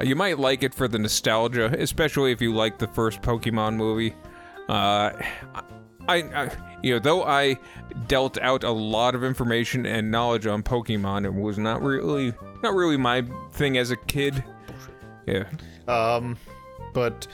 [0.02, 4.14] You might like it for the nostalgia, especially if you like the first Pokemon movie.
[4.70, 5.12] Uh,
[6.08, 6.52] I, I,
[6.82, 7.58] you know, though I
[8.08, 12.74] dealt out a lot of information and knowledge on Pokemon, it was not really, not
[12.74, 14.44] really my thing as a kid.
[15.26, 15.46] Yeah.
[15.88, 16.38] Um,
[16.94, 17.28] but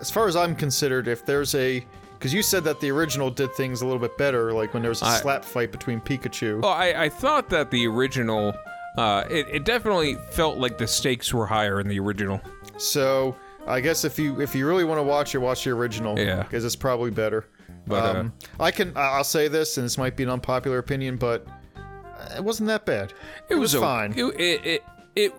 [0.00, 3.54] as far as I'm considered, if there's a because you said that the original did
[3.54, 6.62] things a little bit better, like when there was a I- slap fight between Pikachu.
[6.62, 8.54] Well, I, I thought that the original,
[8.96, 12.40] uh, it, it definitely felt like the stakes were higher in the original.
[12.78, 13.36] So
[13.66, 16.18] I guess if you if you really want to watch it, watch the original.
[16.18, 16.42] Yeah.
[16.42, 17.46] because it's probably better.
[17.86, 21.16] But, uh, um, I can I'll say this, and this might be an unpopular opinion,
[21.16, 21.46] but
[22.36, 23.12] it wasn't that bad.
[23.48, 24.12] It, was, o- fine.
[24.16, 25.34] It, it, it, it-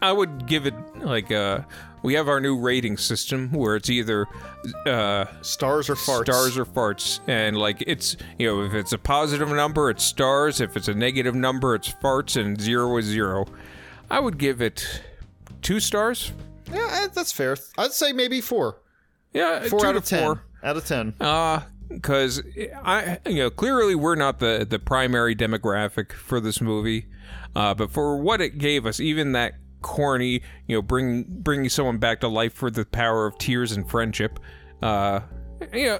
[0.00, 1.60] I would give it like uh,
[2.02, 4.26] we have our new rating system where it's either
[4.84, 6.24] uh, stars or farts.
[6.24, 10.60] stars or farts, and like it's you know if it's a positive number, it's stars.
[10.60, 13.46] If it's a negative number, it's farts, and zero is zero.
[14.10, 15.02] I would give it
[15.62, 16.32] two stars.
[16.72, 17.56] Yeah, eh, that's fair.
[17.78, 18.78] I'd say maybe four.
[19.32, 20.22] Yeah, Four out of ten.
[20.24, 20.42] four.
[20.62, 21.14] Out of ten.
[21.20, 22.42] Uh, because
[22.84, 27.06] I, you know, clearly we're not the the primary demographic for this movie,
[27.54, 31.98] uh, but for what it gave us, even that corny, you know, bring bringing someone
[31.98, 34.38] back to life for the power of tears and friendship,
[34.82, 35.20] uh,
[35.72, 35.98] you know,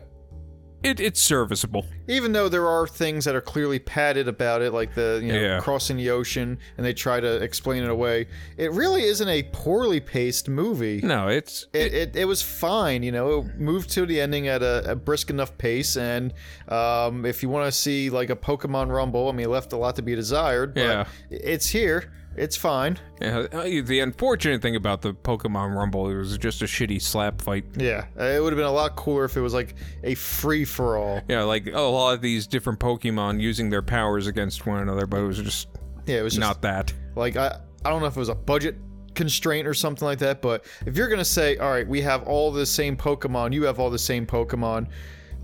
[0.82, 1.86] it it's serviceable.
[2.08, 5.40] Even though there are things that are clearly padded about it, like the you know
[5.40, 5.60] Yeah.
[5.60, 8.26] crossing the ocean, and they try to explain it away,
[8.56, 11.00] it really isn't a poorly paced movie.
[11.02, 13.40] No, it's It, it, it was fine, you know.
[13.40, 16.32] It moved to the ending at a, a brisk enough pace, and
[16.68, 19.76] um, if you want to see like a Pokemon Rumble, I mean, it left a
[19.76, 20.74] lot to be desired.
[20.74, 21.04] But Yeah.
[21.30, 22.12] it's here.
[22.36, 22.98] It's fine.
[23.20, 27.64] uh, the unfortunate thing about the Pokemon Rumble it was just a shitty slap fight.
[27.76, 30.64] Yeah, uh, it would have been a lot cooler if it was like a free
[30.64, 31.20] for all.
[31.28, 35.18] Yeah, like a lot of these different Pokemon using their powers against one another, but
[35.18, 35.68] it was just
[36.06, 36.92] Yeah, it was just not that.
[37.14, 38.76] Like I, I don't know if it was a budget
[39.14, 42.50] constraint or something like that, but if you're gonna say, all right, we have all
[42.50, 44.88] the same Pokemon, you have all the same Pokemon,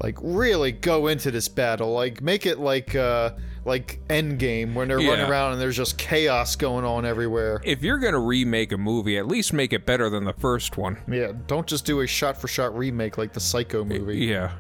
[0.03, 3.33] like really go into this battle, like make it like uh
[3.69, 7.61] like Endgame when they're running around and there's just chaos going on everywhere.
[7.65, 10.99] if you're gonna remake a movie, at least make it better than the first one.
[11.07, 14.19] Yeah, don't just do a shot for shot remake like the Psycho movie.
[14.27, 14.53] Yeah.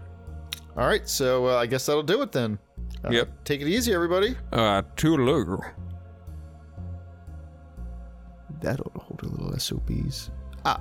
[0.76, 2.58] All right, so uh, I guess that'll do it then.
[3.04, 3.44] Uh, Yep.
[3.44, 4.36] Take it easy, everybody.
[4.52, 5.60] Uh, toodaloo.
[8.60, 10.30] That'll hold a little SOBs.
[10.64, 10.80] Ah,